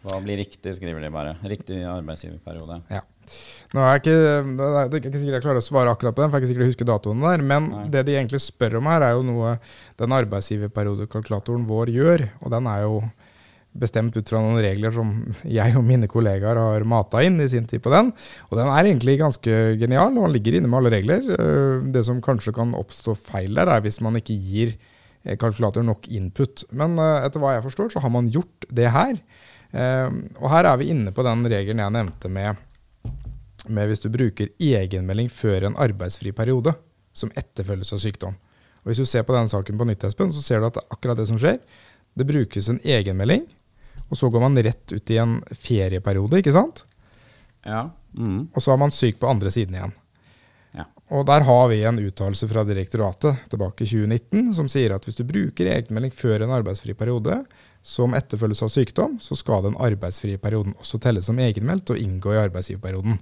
Hva 0.00 0.18
blir 0.24 0.38
riktig, 0.40 0.72
skriver 0.78 1.02
de 1.04 1.10
bare. 1.12 1.34
Riktig 1.44 1.82
arbeidsgiverperiode. 1.84 2.80
Ja. 2.88 3.02
Nå 3.74 3.82
er 3.84 3.92
jeg 3.92 4.00
ikke, 4.00 4.14
det 4.58 4.68
er 4.68 4.94
ikke 4.98 5.20
sikkert 5.20 5.36
jeg 5.36 5.44
klarer 5.44 5.60
å 5.60 5.64
svare 5.64 5.92
akkurat 5.92 6.16
på 6.16 6.22
den, 6.24 6.30
for 6.32 6.38
jeg 6.38 6.40
er 6.40 6.44
ikke 6.46 6.50
sikkert 6.50 6.64
jeg 6.66 6.72
husker 6.72 6.88
datoene 6.88 7.32
der. 7.34 7.44
Men 7.52 7.66
Nei. 7.70 7.82
det 7.92 8.04
de 8.08 8.14
egentlig 8.16 8.40
spør 8.42 8.78
om 8.80 8.88
her, 8.90 9.04
er 9.06 9.16
jo 9.18 9.26
noe 9.28 9.56
den 10.00 10.14
arbeidsgiverperiodekalkulatoren 10.16 11.66
vår 11.68 11.92
gjør. 11.94 12.24
Og 12.40 12.54
den 12.54 12.70
er 12.72 12.86
jo 12.86 13.02
bestemt 13.80 14.16
ut 14.18 14.26
fra 14.32 14.40
noen 14.42 14.58
regler 14.58 14.90
som 14.94 15.12
jeg 15.46 15.76
og 15.78 15.84
mine 15.86 16.08
kollegaer 16.10 16.58
har 16.58 16.86
mata 16.90 17.20
inn 17.22 17.36
i 17.38 17.46
sin 17.52 17.68
tid 17.70 17.84
på 17.84 17.92
den. 17.92 18.10
Og 18.48 18.56
den 18.58 18.66
er 18.72 18.88
egentlig 18.88 19.18
ganske 19.20 19.60
genial, 19.78 20.16
og 20.16 20.26
han 20.26 20.34
ligger 20.34 20.56
inne 20.58 20.70
med 20.70 20.80
alle 20.80 20.94
regler. 20.96 21.28
Eh, 21.36 21.84
Det 21.94 22.02
som 22.08 22.22
kanskje 22.24 22.56
kan 22.56 22.74
oppstå 22.74 23.14
feil 23.14 23.54
der, 23.54 23.70
er 23.70 23.84
hvis 23.84 24.00
man 24.02 24.18
ikke 24.18 24.34
gir 24.34 24.74
eh, 25.24 25.36
kalkulatoren 25.38 25.86
nok 25.92 26.08
input. 26.10 26.64
Men 26.72 26.98
eh, 26.98 27.28
etter 27.28 27.38
hva 27.42 27.54
jeg 27.54 27.68
forstår, 27.68 27.94
så 27.94 28.02
har 28.02 28.10
man 28.10 28.32
gjort 28.32 28.66
det 28.74 28.90
her. 28.90 29.14
Eh, 29.72 30.08
Og 30.40 30.50
her 30.50 30.66
er 30.72 30.76
vi 30.80 30.90
inne 30.90 31.12
på 31.14 31.24
den 31.26 31.46
regelen 31.46 31.82
jeg 31.84 31.96
nevnte 31.98 32.32
med 32.32 32.66
med 33.68 33.90
hvis 33.90 34.02
du 34.02 34.08
bruker 34.12 34.52
egenmelding 34.56 35.28
før 35.32 35.66
en 35.68 35.78
arbeidsfri 35.80 36.32
periode, 36.36 36.72
som 37.12 37.32
etterfølges 37.36 37.92
av 37.92 38.02
sykdom. 38.02 38.36
Og 38.80 38.90
Hvis 38.90 39.02
du 39.02 39.08
ser 39.08 39.26
på 39.28 39.34
den 39.36 39.50
saken 39.52 39.78
på 39.78 39.86
nytt, 39.88 40.04
Espen, 40.08 40.32
så 40.32 40.42
ser 40.42 40.60
du 40.60 40.68
at 40.70 40.78
det 40.78 40.84
er 40.84 40.94
akkurat 40.96 41.20
det 41.20 41.26
som 41.28 41.38
skjer. 41.40 41.58
Det 42.16 42.26
brukes 42.26 42.70
en 42.72 42.80
egenmelding, 42.80 43.44
og 44.08 44.18
så 44.18 44.30
går 44.32 44.42
man 44.46 44.58
rett 44.64 44.94
ut 44.94 45.12
i 45.12 45.18
en 45.20 45.40
ferieperiode, 45.52 46.40
ikke 46.40 46.54
sant? 46.56 46.84
Ja. 47.66 47.90
Mm. 48.16 48.48
Og 48.54 48.62
så 48.64 48.72
er 48.72 48.80
man 48.80 48.94
syk 48.94 49.20
på 49.20 49.28
andre 49.30 49.52
siden 49.52 49.76
igjen. 49.76 49.92
Ja. 50.74 50.86
Og 51.12 51.26
der 51.28 51.44
har 51.46 51.68
vi 51.70 51.82
en 51.84 52.00
uttalelse 52.00 52.48
fra 52.50 52.64
direktoratet 52.64 53.44
tilbake 53.50 53.84
i 53.84 53.90
2019 53.90 54.54
som 54.56 54.70
sier 54.70 54.94
at 54.94 55.06
hvis 55.06 55.18
du 55.18 55.26
bruker 55.28 55.68
egenmelding 55.70 56.14
før 56.14 56.46
en 56.46 56.54
arbeidsfri 56.56 56.94
periode, 56.98 57.42
som 57.82 58.14
etterfølges 58.16 58.62
av 58.64 58.70
sykdom, 58.72 59.16
så 59.22 59.36
skal 59.38 59.64
den 59.64 59.78
arbeidsfrie 59.80 60.40
perioden 60.40 60.76
også 60.80 61.00
telles 61.00 61.28
som 61.30 61.40
egenmeldt 61.40 61.92
og 61.94 62.00
inngå 62.00 62.34
i 62.34 62.42
arbeidsgiverperioden. 62.42 63.18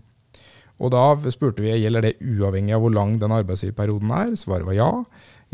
Og 0.78 0.92
da 0.94 1.04
spurte 1.34 1.62
vi 1.62 1.72
gjelder 1.74 2.06
det 2.06 2.18
uavhengig 2.22 2.74
av 2.76 2.84
hvor 2.84 2.94
lang 2.94 3.16
den 3.18 3.34
arbeidsgiverperioden 3.34 4.12
er. 4.14 4.34
Svaret 4.38 4.66
var 4.68 4.76
ja. 4.76 4.90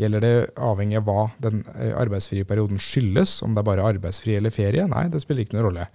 Gjelder 0.01 0.21
det 0.21 0.33
avhengig 0.61 0.99
av 0.99 1.07
hva 1.07 1.21
den 1.41 1.63
eh, 1.73 1.93
arbeidsfrie 1.97 2.45
perioden 2.45 2.81
skyldes, 2.81 3.39
om 3.45 3.55
det 3.55 3.63
er 3.63 3.69
bare 3.69 3.87
arbeidsfri 3.93 4.35
eller 4.37 4.53
ferie? 4.53 4.85
Nei, 4.91 5.07
det 5.09 5.23
spiller 5.23 5.45
ikke 5.45 5.57
noen 5.57 5.67
rolle. 5.69 5.87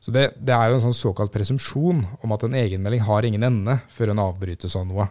Så 0.00 0.12
det, 0.12 0.30
det 0.40 0.56
er 0.56 0.70
jo 0.70 0.78
en 0.78 0.84
sånn 0.88 0.96
såkalt 0.96 1.32
presumpsjon 1.32 2.02
om 2.24 2.34
at 2.36 2.44
en 2.44 2.56
egenmelding 2.56 3.04
har 3.04 3.26
ingen 3.28 3.44
ende 3.46 3.78
før 3.92 4.12
en 4.12 4.22
avbrytes 4.24 4.76
av 4.76 4.86
noe. 4.88 5.08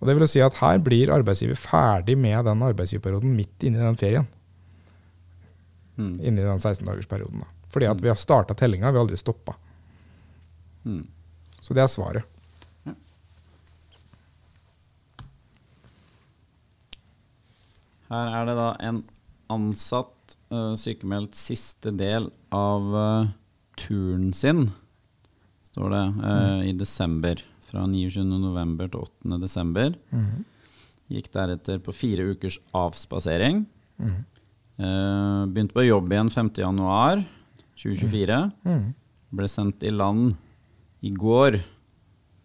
Og 0.00 0.08
det 0.08 0.16
vil 0.16 0.28
si 0.32 0.40
at 0.44 0.56
her 0.62 0.80
blir 0.80 1.12
arbeidsgiver 1.12 1.60
ferdig 1.60 2.16
med 2.18 2.48
den 2.48 2.64
arbeidsgiverperioden 2.70 3.34
midt 3.36 3.68
inni 3.68 3.80
den 3.80 4.00
ferien. 4.00 4.28
Mm. 5.96 6.12
Inni 6.20 6.42
den 6.42 6.60
16-dagersperioden. 6.60 7.44
Fordi 7.70 7.86
at 7.86 8.02
vi 8.02 8.10
har 8.10 8.18
starta 8.18 8.54
tellinga, 8.54 8.90
vi 8.90 8.98
har 8.98 9.06
aldri 9.06 9.18
stoppa. 9.20 9.54
Mm. 10.84 11.06
Så 11.60 11.74
det 11.76 11.82
er 11.84 11.90
svaret. 11.92 12.36
Her 18.10 18.32
er 18.40 18.48
det 18.48 18.56
da 18.58 18.70
en 18.82 19.04
ansatt 19.54 20.34
uh, 20.50 20.74
sykemeldt 20.78 21.36
siste 21.38 21.92
del 21.94 22.26
av 22.54 22.88
uh, 22.90 23.28
turen 23.78 24.32
sin, 24.34 24.66
står 25.70 25.92
det, 25.94 26.06
eh, 26.26 26.62
i 26.68 26.72
desember. 26.74 27.38
Fra 27.70 27.84
29.11. 27.86 28.88
til 28.90 29.04
8.12. 29.30 29.94
Mm. 30.10 30.40
Gikk 31.14 31.28
deretter 31.30 31.78
på 31.78 31.94
fire 31.94 32.26
ukers 32.32 32.58
avspasering. 32.74 33.62
Mhm. 34.02 34.24
Eh, 34.80 35.46
begynte 35.46 35.74
på 35.76 35.84
jobb 35.84 36.12
igjen 36.12 36.30
5.1.2024. 36.32 38.50
Mhm. 38.64 38.94
Ble 39.30 39.48
sendt 39.48 39.82
i 39.86 39.90
land 39.94 40.34
i 41.00 41.10
går, 41.14 41.60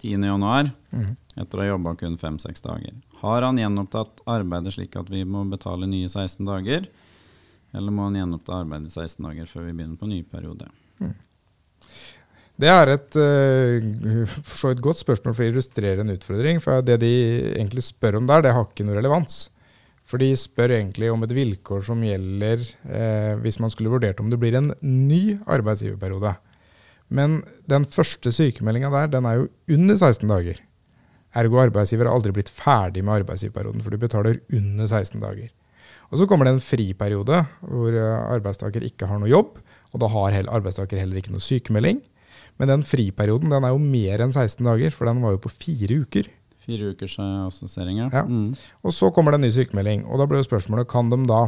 10.1, 0.04 0.70
mm. 0.92 1.16
etter 1.42 1.58
å 1.58 1.62
ha 1.64 1.68
jobba 1.72 1.96
kun 1.98 2.18
fem-seks 2.20 2.62
dager. 2.62 2.94
Har 3.24 3.42
han 3.42 3.58
gjenopptatt 3.58 4.22
arbeidet 4.30 4.74
slik 4.76 4.96
at 5.00 5.10
vi 5.10 5.24
må 5.26 5.42
betale 5.50 5.88
nye 5.90 6.10
16 6.12 6.46
dager? 6.46 6.86
Eller 7.76 7.92
må 7.92 8.04
han 8.06 8.16
gjenoppta 8.20 8.60
arbeidet 8.60 8.94
16 8.94 9.26
dager 9.26 9.46
før 9.50 9.64
vi 9.66 9.74
begynner 9.74 9.98
på 10.00 10.08
ny 10.12 10.24
periode? 10.30 10.68
Det 12.56 12.70
er 12.72 12.92
et 12.94 13.18
eh, 13.20 14.24
for 14.30 14.60
så 14.60 14.70
vidt 14.72 14.84
godt 14.84 15.02
spørsmål 15.02 15.36
for 15.36 15.44
å 15.44 15.52
illustrere 15.52 16.06
en 16.06 16.14
utfordring. 16.14 16.62
For 16.64 16.86
det 16.86 17.02
de 17.04 17.12
egentlig 17.56 17.84
spør 17.84 18.22
om 18.22 18.30
der, 18.30 18.46
det 18.46 18.56
har 18.56 18.68
ikke 18.68 18.86
noe 18.88 19.00
relevans. 19.00 19.34
For 20.06 20.22
de 20.22 20.30
spør 20.38 20.76
egentlig 20.76 21.10
om 21.10 21.26
et 21.26 21.34
vilkår 21.34 21.82
som 21.88 22.04
gjelder 22.06 22.62
eh, 22.62 23.34
hvis 23.42 23.58
man 23.62 23.74
skulle 23.74 23.94
vurdert 23.94 24.20
om 24.22 24.30
det 24.30 24.38
blir 24.42 24.58
en 24.58 24.70
ny 24.86 25.40
arbeidsgiverperiode. 25.50 26.36
Men 27.10 27.40
den 27.70 27.86
første 27.90 28.32
sykemeldinga 28.34 28.92
der, 28.94 29.12
den 29.18 29.28
er 29.30 29.40
jo 29.40 29.50
under 29.76 29.98
16 29.98 30.30
dager. 30.30 30.62
Ergo 31.36 31.60
arbeidsgiver 31.60 32.08
har 32.08 32.16
aldri 32.16 32.32
blitt 32.38 32.54
ferdig 32.54 33.04
med 33.04 33.22
arbeidsgiverperioden, 33.22 33.82
for 33.84 33.92
du 33.92 34.02
betaler 34.02 34.40
under 34.54 34.88
16 34.88 35.20
dager. 35.24 35.50
Og 36.14 36.22
så 36.22 36.28
kommer 36.30 36.48
det 36.48 36.56
en 36.56 36.64
friperiode 36.64 37.42
hvor 37.66 37.98
eh, 37.98 38.26
arbeidstaker 38.38 38.86
ikke 38.86 39.10
har 39.10 39.20
noe 39.22 39.32
jobb, 39.32 39.58
og 39.92 40.02
da 40.04 40.12
har 40.12 40.38
arbeidstaker 40.46 41.02
heller 41.02 41.20
ikke 41.20 41.34
noe 41.34 41.44
sykemelding. 41.44 42.04
Men 42.62 42.72
den 42.72 42.86
friperioden 42.88 43.52
den 43.52 43.66
er 43.66 43.74
jo 43.74 43.82
mer 43.82 44.24
enn 44.24 44.34
16 44.36 44.62
dager, 44.64 44.94
for 44.96 45.10
den 45.10 45.22
var 45.24 45.36
jo 45.36 45.44
på 45.44 45.52
fire 45.52 46.02
uker. 46.06 46.30
Fire 46.66 46.92
ukers 46.94 47.16
assosiering, 47.22 48.02
ja. 48.04 48.10
Ja. 48.14 48.26
Mm. 48.26 48.56
Og 48.84 48.96
så 48.96 49.12
kommer 49.14 49.34
det 49.34 49.42
en 49.42 49.48
ny 49.48 49.54
sykemelding, 49.54 50.06
og 50.10 50.22
da 50.22 50.28
blir 50.30 50.42
jo 50.42 50.50
spørsmålet 50.50 50.90
kan 50.92 51.12
de 51.14 51.22
da 51.30 51.46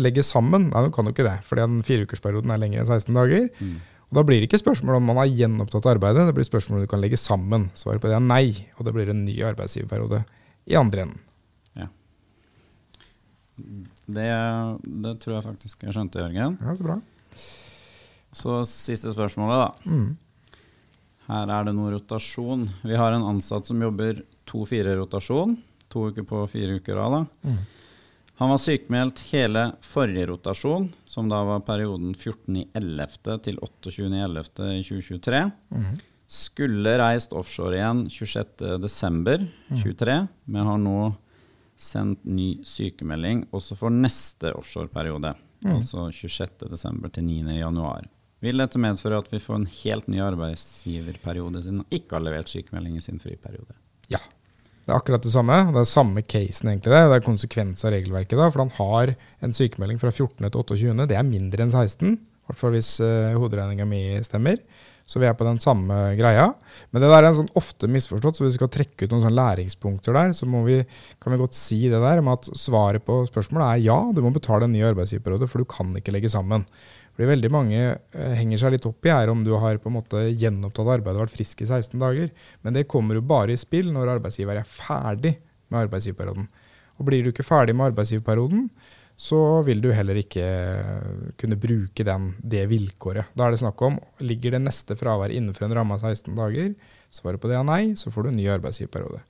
legge 0.00 0.24
sammen? 0.26 0.70
Nei, 0.72 0.84
de 0.84 0.92
kan 0.92 1.08
jo 1.08 1.14
ikke 1.14 1.26
det, 1.28 1.38
for 1.48 1.60
den 1.60 1.80
fireukersperioden 1.86 2.52
er 2.52 2.60
lenger 2.60 2.82
enn 2.82 2.88
16 2.88 3.16
dager. 3.16 3.48
Mm. 3.60 3.80
Og 4.12 4.18
Da 4.18 4.24
blir 4.28 4.42
det 4.42 4.50
ikke 4.50 4.60
spørsmål 4.60 4.98
om 4.98 5.06
man 5.08 5.20
har 5.22 5.30
gjenopptatt 5.32 5.86
arbeidet, 5.94 6.26
det 6.28 6.36
blir 6.36 6.44
spørsmål 6.44 6.80
om 6.80 6.84
du 6.84 6.90
kan 6.90 7.00
legge 7.00 7.20
sammen. 7.20 7.70
Svaret 7.78 8.02
på 8.02 8.10
det 8.10 8.18
er 8.18 8.24
nei, 8.24 8.66
og 8.76 8.84
det 8.84 8.92
blir 8.96 9.08
en 9.08 9.24
ny 9.24 9.38
arbeidsgiverperiode 9.52 10.24
i 10.68 10.76
andre 10.76 11.06
enden. 11.06 11.20
Det, 14.06 14.28
det 15.04 15.12
tror 15.22 15.36
jeg 15.36 15.46
faktisk 15.46 15.84
jeg 15.86 15.94
skjønte, 15.94 16.20
Jørgen. 16.20 16.58
Ja, 16.60 16.74
så 16.76 16.86
bra. 16.86 16.98
Så 18.32 18.58
siste 18.68 19.12
spørsmålet, 19.12 19.60
da. 19.62 19.90
Mm. 19.90 20.08
Her 21.28 21.50
er 21.52 21.64
det 21.68 21.74
noe 21.76 21.92
rotasjon. 21.94 22.66
Vi 22.82 22.96
har 22.98 23.12
en 23.14 23.28
ansatt 23.34 23.66
som 23.68 23.82
jobber 23.82 24.22
2-4-rotasjon. 24.50 25.56
To 25.92 25.98
uker 26.10 26.24
på, 26.26 26.36
fire 26.50 26.72
uker 26.80 26.96
av. 26.98 27.10
da. 27.12 27.50
Mm. 27.50 27.58
Han 28.40 28.50
var 28.50 28.58
sykemeldt 28.58 29.20
hele 29.30 29.72
forrige 29.86 30.26
rotasjon, 30.32 30.88
som 31.04 31.28
da 31.30 31.44
var 31.46 31.60
perioden 31.66 32.14
14.11. 32.16 33.38
til 33.44 33.56
28.11.2023. 33.62 35.50
Mm. 35.70 35.92
Skulle 36.32 36.96
reist 36.98 37.32
offshore 37.36 37.76
igjen 37.76 38.06
26.12.23, 38.10 40.26
men 40.48 40.66
har 40.66 40.78
nå 40.80 41.12
sendt 41.78 42.24
ny 42.24 42.64
sykemelding 42.66 43.46
også 43.54 43.76
for 43.78 43.90
neste 43.94 44.52
offshoreperiode. 44.56 45.34
Mm. 45.62 45.76
Altså 45.76 46.08
26.12. 46.10 47.10
til 47.14 47.22
9.1. 47.28 48.08
Vil 48.42 48.58
dette 48.58 48.80
medføre 48.82 49.20
at 49.22 49.28
vi 49.30 49.38
får 49.42 49.60
en 49.60 49.68
helt 49.70 50.08
ny 50.10 50.18
arbeidsgiverperiode 50.24 51.62
siden 51.62 51.82
han 51.84 51.98
ikke 51.98 52.16
har 52.16 52.24
levert 52.26 52.50
sykemelding 52.50 52.96
i 52.98 53.04
sin 53.04 53.20
friperiode? 53.22 53.76
Ja. 54.10 54.18
Det 54.82 54.90
er 54.90 54.98
akkurat 54.98 55.22
det 55.22 55.30
samme. 55.30 55.56
Det 55.70 55.78
er 55.78 55.86
samme 55.86 56.24
casen, 56.26 56.72
egentlig. 56.72 56.90
Det 56.90 57.10
Det 57.12 57.18
er 57.20 57.28
konsekvens 57.28 57.84
av 57.84 57.92
regelverket. 57.94 58.34
da, 58.34 58.50
For 58.50 58.64
han 58.64 58.74
har 58.74 59.14
en 59.40 59.52
sykemelding 59.54 60.00
fra 60.02 60.10
14. 60.10 60.50
til 60.50 60.58
28. 60.58 61.06
Det 61.06 61.16
er 61.16 61.22
mindre 61.22 61.62
enn 61.62 61.70
16, 61.70 62.16
i 62.18 62.46
hvert 62.48 62.58
fall 62.58 62.74
hvis 62.74 62.98
uh, 62.98 63.38
hoderegninga 63.38 63.86
mi 63.86 64.02
stemmer. 64.26 64.58
Så 65.12 65.20
vi 65.20 65.26
er 65.28 65.34
på 65.36 65.44
den 65.44 65.58
samme 65.60 65.96
greia. 66.16 66.46
Men 66.90 67.04
det 67.04 67.10
der 67.10 67.18
er 67.18 67.28
en 67.28 67.36
sånn 67.42 67.50
ofte 67.58 67.88
misforstått, 67.92 68.38
så 68.38 68.46
hvis 68.46 68.54
vi 68.54 68.60
skal 68.62 68.70
trekke 68.72 69.04
ut 69.04 69.12
noen 69.12 69.26
sånne 69.26 69.36
læringspunkter 69.36 70.16
der, 70.16 70.32
så 70.36 70.48
vi, 70.64 70.78
kan 71.20 71.34
vi 71.34 71.40
godt 71.42 71.58
si 71.58 71.82
det 71.92 72.00
der 72.00 72.22
med 72.24 72.40
at 72.40 72.48
svaret 72.56 73.04
på 73.04 73.18
spørsmålet 73.28 73.66
er 73.66 73.84
ja, 73.90 73.98
du 74.08 74.22
må 74.24 74.32
betale 74.32 74.64
en 74.64 74.72
ny 74.72 74.80
arbeidsgiverperiode, 74.88 75.50
for 75.52 75.60
du 75.60 75.68
kan 75.68 75.92
ikke 76.00 76.14
legge 76.16 76.32
sammen. 76.32 76.64
Fordi 77.12 77.28
veldig 77.28 77.50
mange 77.52 77.80
eh, 77.82 78.34
henger 78.38 78.62
seg 78.62 78.76
litt 78.76 78.88
opp 78.88 79.04
i 79.04 79.12
her 79.12 79.28
om 79.28 79.44
du 79.44 79.52
har 79.60 79.76
på 79.82 79.90
en 79.90 79.98
måte 79.98 80.24
gjenopptatt 80.30 80.94
arbeidet 80.96 81.18
og 81.18 81.26
vært 81.26 81.36
frisk 81.36 81.60
i 81.60 81.68
16 81.68 82.00
dager. 82.00 82.32
Men 82.64 82.78
det 82.78 82.88
kommer 82.88 83.18
jo 83.18 83.26
bare 83.34 83.52
i 83.52 83.60
spill 83.60 83.92
når 83.92 84.16
arbeidsgiver 84.16 84.62
er 84.62 84.68
ferdig 84.68 85.36
med 85.68 85.84
arbeidsgiverperioden. 85.84 86.48
Og 86.96 87.08
blir 87.08 87.24
du 87.24 87.32
ikke 87.32 87.44
ferdig 87.44 87.76
med 87.76 87.90
arbeidsgiverperioden, 87.90 88.70
så 89.22 89.38
vil 89.62 89.78
du 89.82 89.92
heller 89.94 90.18
ikke 90.18 90.42
eh, 90.42 91.26
kunne 91.38 91.58
bruke 91.60 92.06
den, 92.06 92.32
det 92.42 92.64
vilkåret. 92.72 93.30
Da 93.38 93.46
er 93.46 93.54
det 93.54 93.60
snakk 93.62 93.82
om 93.86 94.00
ligger 94.24 94.56
det 94.56 94.64
neste 94.64 94.96
fraværet 94.98 95.36
innenfor 95.38 95.68
en 95.68 95.76
ramme 95.78 95.94
av 95.94 96.02
16 96.02 96.34
dager. 96.34 96.72
Svaret 97.12 97.42
på 97.42 97.50
det 97.50 97.58
er 97.58 97.68
nei, 97.68 97.82
så 97.98 98.10
får 98.10 98.26
du 98.26 98.32
en 98.32 98.40
ny 98.40 98.48
arbeidsgiverperiode. 98.50 99.22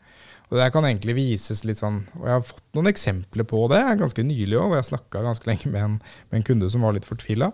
Og 0.52 0.58
Det 0.60 0.68
kan 0.72 0.84
egentlig 0.84 1.16
vises 1.16 1.62
litt 1.64 1.80
sånn, 1.80 2.02
og 2.18 2.26
Jeg 2.28 2.34
har 2.34 2.44
fått 2.44 2.64
noen 2.76 2.90
eksempler 2.90 3.46
på 3.48 3.60
det 3.72 3.80
ganske 4.00 4.24
nylig 4.24 4.58
òg. 4.60 4.76
Jeg 4.76 4.90
snakka 4.90 5.24
ganske 5.24 5.48
lenge 5.48 5.72
med 5.72 5.84
en, 5.84 5.94
med 6.28 6.38
en 6.40 6.46
kunde 6.48 6.68
som 6.72 6.84
var 6.84 6.96
litt 6.96 7.08
fortvila. 7.08 7.52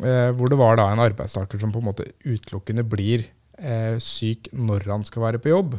Eh, 0.00 0.30
hvor 0.32 0.48
det 0.48 0.56
var 0.56 0.76
da 0.80 0.86
en 0.88 1.02
arbeidstaker 1.04 1.60
som 1.60 1.72
på 1.72 1.82
en 1.82 1.90
måte 1.90 2.08
utelukkende 2.24 2.84
blir 2.88 3.26
eh, 3.60 4.00
syk 4.00 4.48
når 4.52 4.88
han 4.88 5.04
skal 5.04 5.26
være 5.26 5.40
på 5.44 5.52
jobb. 5.52 5.76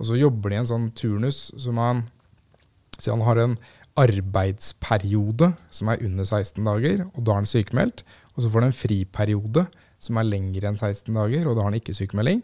Og 0.00 0.08
så 0.08 0.16
jobber 0.16 0.48
de 0.48 0.56
i 0.56 0.62
en 0.62 0.70
sånn 0.72 0.88
turnus 0.96 1.50
som 1.60 1.80
han 1.80 2.06
Så 3.00 3.14
han 3.14 3.22
har 3.24 3.38
en 3.40 3.54
arbeidsperiode 4.00 5.52
som 5.74 5.90
er 5.92 6.02
under 6.06 6.26
16 6.26 6.64
dager, 6.64 7.04
og 7.12 7.24
da 7.26 7.34
er 7.34 7.42
han 7.42 7.50
sykemeldt. 7.50 8.04
Og 8.34 8.44
så 8.44 8.50
får 8.50 8.64
han 8.64 8.72
en 8.72 8.80
friperiode 8.80 9.66
som 10.00 10.16
er 10.16 10.28
lengre 10.28 10.70
enn 10.70 10.80
16 10.80 11.12
dager, 11.12 11.46
og 11.46 11.56
da 11.56 11.64
har 11.64 11.70
han 11.70 11.80
ikke 11.80 11.96
sykemelding. 11.96 12.42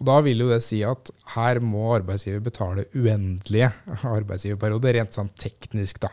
Og 0.00 0.06
Da 0.08 0.16
vil 0.24 0.40
jo 0.40 0.48
det 0.48 0.62
si 0.64 0.80
at 0.86 1.10
her 1.34 1.60
må 1.60 1.90
arbeidsgiver 1.92 2.40
betale 2.40 2.86
uendelige 2.96 3.68
arbeidsgiverperioder, 4.16 4.96
rent 4.96 5.16
sånn 5.16 5.28
teknisk. 5.36 6.00
da. 6.00 6.10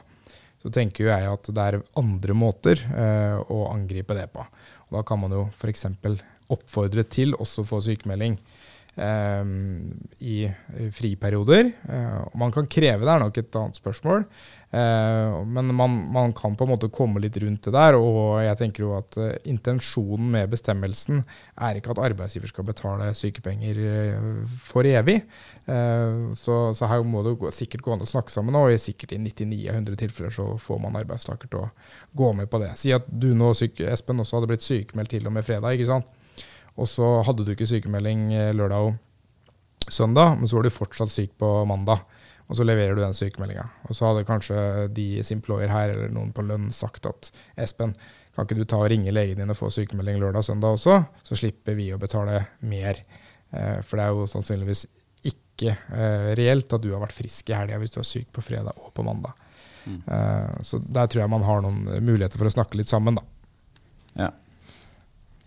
Så 0.59 0.71
tenker 0.73 1.05
jo 1.05 1.13
jeg 1.13 1.29
at 1.31 1.51
det 1.53 1.63
er 1.63 1.83
andre 1.99 2.35
måter 2.35 2.81
eh, 2.83 3.37
å 3.39 3.69
angripe 3.71 4.17
det 4.17 4.27
på. 4.33 4.43
Og 4.89 4.99
Da 4.99 5.05
kan 5.07 5.21
man 5.23 5.35
jo 5.35 5.45
f.eks. 5.53 5.87
oppfordre 6.51 7.07
til 7.07 7.35
også 7.37 7.63
å 7.63 7.69
få 7.69 7.79
sykemelding 7.85 8.35
eh, 8.99 9.53
i 10.19 10.37
friperioder. 10.97 11.71
Eh, 11.87 12.19
og 12.27 12.35
man 12.43 12.51
kan 12.51 12.67
kreve 12.67 13.05
det, 13.05 13.13
er 13.13 13.23
nok 13.23 13.39
et 13.39 13.59
annet 13.61 13.79
spørsmål. 13.79 14.27
Eh, 14.71 15.45
men 15.45 15.75
man, 15.75 16.11
man 16.11 16.33
kan 16.33 16.55
på 16.55 16.65
en 16.65 16.71
måte 16.73 16.89
komme 16.91 17.21
litt 17.23 17.37
rundt 17.39 17.63
det 17.67 17.73
der. 17.75 17.97
Og 17.99 18.41
jeg 18.43 18.57
tenker 18.59 18.83
jo 18.83 18.93
at 18.97 19.17
eh, 19.21 19.35
intensjonen 19.51 20.29
med 20.35 20.51
bestemmelsen 20.51 21.23
er 21.55 21.79
ikke 21.79 21.93
at 21.95 22.03
arbeidsgiver 22.09 22.51
skal 22.51 22.67
betale 22.67 23.09
sykepenger 23.17 23.79
eh, 23.87 24.27
for 24.63 24.87
evig. 24.87 25.21
Så, 25.67 26.53
så 26.79 26.87
her 26.87 27.01
må 27.03 27.19
det 27.25 27.49
sikkert 27.51 27.81
gå 27.83 27.91
an 27.91 28.03
å 28.05 28.07
snakke 28.07 28.31
sammen, 28.31 28.55
og 28.55 28.71
sikkert 28.79 29.11
i 29.11 29.17
99 29.19 29.65
av 29.67 29.75
100 29.81 29.97
tilfeller 29.99 30.31
så 30.31 30.45
får 30.63 30.79
man 30.79 30.95
arbeidstaker 30.95 31.51
til 31.51 31.65
å 31.65 31.71
gå 32.15 32.29
med 32.37 32.47
på 32.47 32.61
det. 32.63 32.69
Si 32.79 32.93
at 32.95 33.09
du 33.11 33.33
nå, 33.35 33.49
Espen, 33.51 34.23
også 34.23 34.37
hadde 34.37 34.47
blitt 34.53 34.63
sykemeldt 34.63 35.11
til 35.11 35.27
og 35.27 35.35
med 35.35 35.43
fredag. 35.43 35.75
ikke 35.75 35.89
sant? 35.89 36.07
Og 36.79 36.87
så 36.87 37.09
hadde 37.27 37.43
du 37.43 37.51
ikke 37.51 37.67
sykemelding 37.67 38.29
lørdag 38.55 38.93
og 38.93 39.91
søndag, 39.91 40.37
men 40.39 40.47
så 40.47 40.61
var 40.61 40.69
du 40.69 40.77
fortsatt 40.77 41.11
syk 41.11 41.35
på 41.41 41.51
mandag. 41.67 42.05
Og 42.47 42.55
så 42.55 42.63
leverer 42.63 42.95
du 42.95 43.01
den 43.03 43.15
sykemeldinga. 43.15 43.65
Og 43.87 43.97
så 43.97 44.07
hadde 44.07 44.27
kanskje 44.27 44.59
deres 44.95 45.33
employer 45.35 45.71
her 45.71 45.91
eller 45.93 46.13
noen 46.13 46.31
på 46.35 46.45
lønn 46.47 46.69
sagt 46.73 47.09
at 47.09 47.31
Espen, 47.59 47.95
kan 48.37 48.45
ikke 48.45 48.59
du 48.59 48.67
ta 48.69 48.77
og 48.79 48.91
ringe 48.91 49.11
legen 49.11 49.39
din 49.41 49.49
og 49.51 49.57
få 49.57 49.71
sykemelding 49.73 50.19
lørdag 50.21 50.43
og 50.43 50.45
søndag 50.45 50.75
også, 50.77 50.99
så 51.25 51.37
slipper 51.39 51.73
vi 51.75 51.89
å 51.89 51.99
betale 51.99 52.43
mer. 52.69 53.01
Eh, 53.49 53.79
for 53.81 53.97
det 53.97 54.05
er 54.05 54.13
jo 54.13 54.27
sannsynligvis 54.29 54.85
ikke 55.25 55.73
eh, 55.73 56.27
reelt 56.37 56.75
at 56.77 56.83
du 56.83 56.91
har 56.93 57.01
vært 57.01 57.17
frisk 57.17 57.49
i 57.49 57.57
helga 57.57 57.79
hvis 57.81 57.95
du 57.95 57.99
er 58.03 58.07
syk 58.07 58.29
på 58.35 58.43
fredag 58.45 58.77
og 58.77 58.91
på 58.93 59.05
mandag. 59.07 59.33
Mm. 59.87 60.03
Eh, 60.05 60.59
så 60.69 60.79
der 60.85 61.09
tror 61.09 61.23
jeg 61.23 61.33
man 61.33 61.47
har 61.47 61.65
noen 61.65 61.81
muligheter 62.05 62.37
for 62.37 62.49
å 62.49 62.53
snakke 62.53 62.77
litt 62.77 62.91
sammen, 62.91 63.17
da. 63.17 63.25
Ja. 64.17 64.29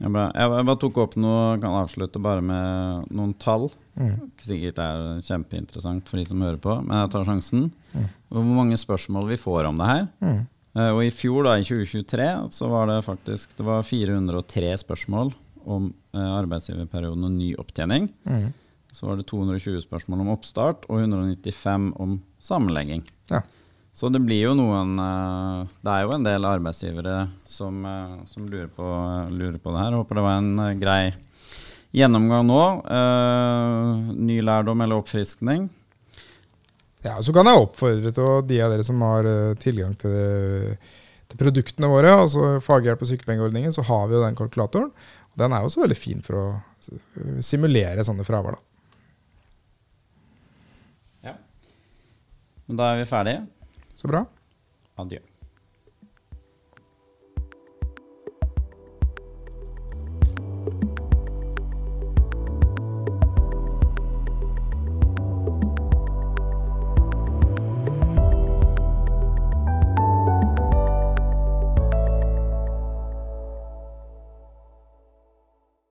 Ja, 0.01 0.09
bra. 0.09 0.29
Jeg 0.33 0.65
bare 0.65 0.81
tok 0.81 0.99
opp 1.03 1.17
noe, 1.21 1.59
kan 1.61 1.75
avslutte 1.83 2.21
bare 2.25 2.41
med 2.45 3.11
noen 3.13 3.35
tall. 3.43 3.69
Mm. 4.01 4.15
Ikke 4.31 4.47
sikkert 4.47 4.79
det 4.79 4.87
er 4.87 5.19
kjempeinteressant 5.27 6.09
for 6.09 6.17
de 6.21 6.25
som 6.29 6.41
hører 6.41 6.61
på, 6.63 6.77
men 6.87 7.03
jeg 7.03 7.11
tar 7.13 7.27
sjansen. 7.29 7.67
Mm. 7.93 8.07
Hvor 8.33 8.47
mange 8.57 8.79
spørsmål 8.81 9.29
vi 9.29 9.37
får 9.43 9.69
om 9.69 9.83
det 9.83 9.91
her. 9.91 10.07
Mm. 10.25 10.41
Eh, 10.79 10.91
Og 10.95 11.03
i 11.05 11.11
fjor, 11.13 11.45
da, 11.45 11.59
i 11.61 11.67
2023, 11.67 12.31
så 12.57 12.71
var 12.73 12.89
det 12.89 13.01
faktisk 13.05 13.53
det 13.59 13.67
var 13.67 13.85
403 13.85 14.73
spørsmål 14.87 15.35
om 15.69 15.91
eh, 16.15 16.33
arbeidsgiverperioden 16.41 17.27
og 17.29 17.37
ny 17.37 17.53
opptjening. 17.61 18.09
Mm. 18.25 18.49
Så 18.97 19.07
var 19.07 19.21
det 19.21 19.29
220 19.29 19.85
spørsmål 19.85 20.25
om 20.25 20.33
oppstart 20.33 20.89
og 20.89 21.03
195 21.05 21.93
om 22.01 22.17
sammenlegging. 22.43 23.05
Ja. 23.31 23.43
Så 23.93 24.09
det 24.13 24.23
blir 24.23 24.45
jo 24.45 24.53
noen 24.57 24.95
eh, 25.03 25.73
Det 25.83 25.93
er 25.93 26.05
jo 26.07 26.15
en 26.15 26.27
del 26.27 26.47
arbeidsgivere 26.49 27.17
som, 27.49 27.83
eh, 27.87 28.15
som 28.31 28.47
lurer, 28.47 28.71
på, 28.73 28.87
lurer, 29.35 29.59
på, 29.59 29.75
det 29.75 29.83
her. 29.83 29.99
Håper 29.99 30.21
det 30.21 30.25
var 30.27 30.39
en 30.39 30.65
eh, 30.67 30.79
grei 30.81 31.03
gjennomgang 31.91 32.45
nå. 32.47 32.63
ny 34.15 34.37
lærdom 34.47 34.85
eller 34.85 35.01
oppfriskning. 35.01 35.65
Ja, 37.03 37.17
Så 37.19 37.35
kan 37.35 37.49
jeg 37.51 37.65
oppfordre 37.65 38.13
til 38.15 38.45
de 38.47 38.61
av 38.63 38.71
dere 38.71 38.85
som 38.87 39.03
har 39.03 39.27
tilgang 39.59 39.97
til, 39.99 40.77
til 41.27 41.41
produktene 41.41 41.91
våre, 41.91 42.13
altså 42.15 42.61
faghjelp 42.63 43.03
og 43.03 43.11
sykepengeordningen, 43.11 43.75
så 43.75 43.83
har 43.89 44.07
vi 44.07 44.15
jo 44.15 44.23
den 44.23 44.39
kalkulatoren. 44.39 44.93
Den 45.35 45.51
er 45.51 45.67
også 45.67 45.83
veldig 45.83 45.99
fin 45.99 46.23
for 46.23 46.39
å 46.39 46.47
simulere 47.43 48.07
sånne 48.07 48.23
fravær. 48.29 48.55
da. 48.55 48.63
Ja. 51.33 51.35
Men 52.69 52.79
da 52.79 52.93
er 52.93 53.03
vi 53.03 53.11
ferdige. 53.11 53.49
Så 54.01 54.09
bra. 54.09 54.25
Adjø. 54.97 55.21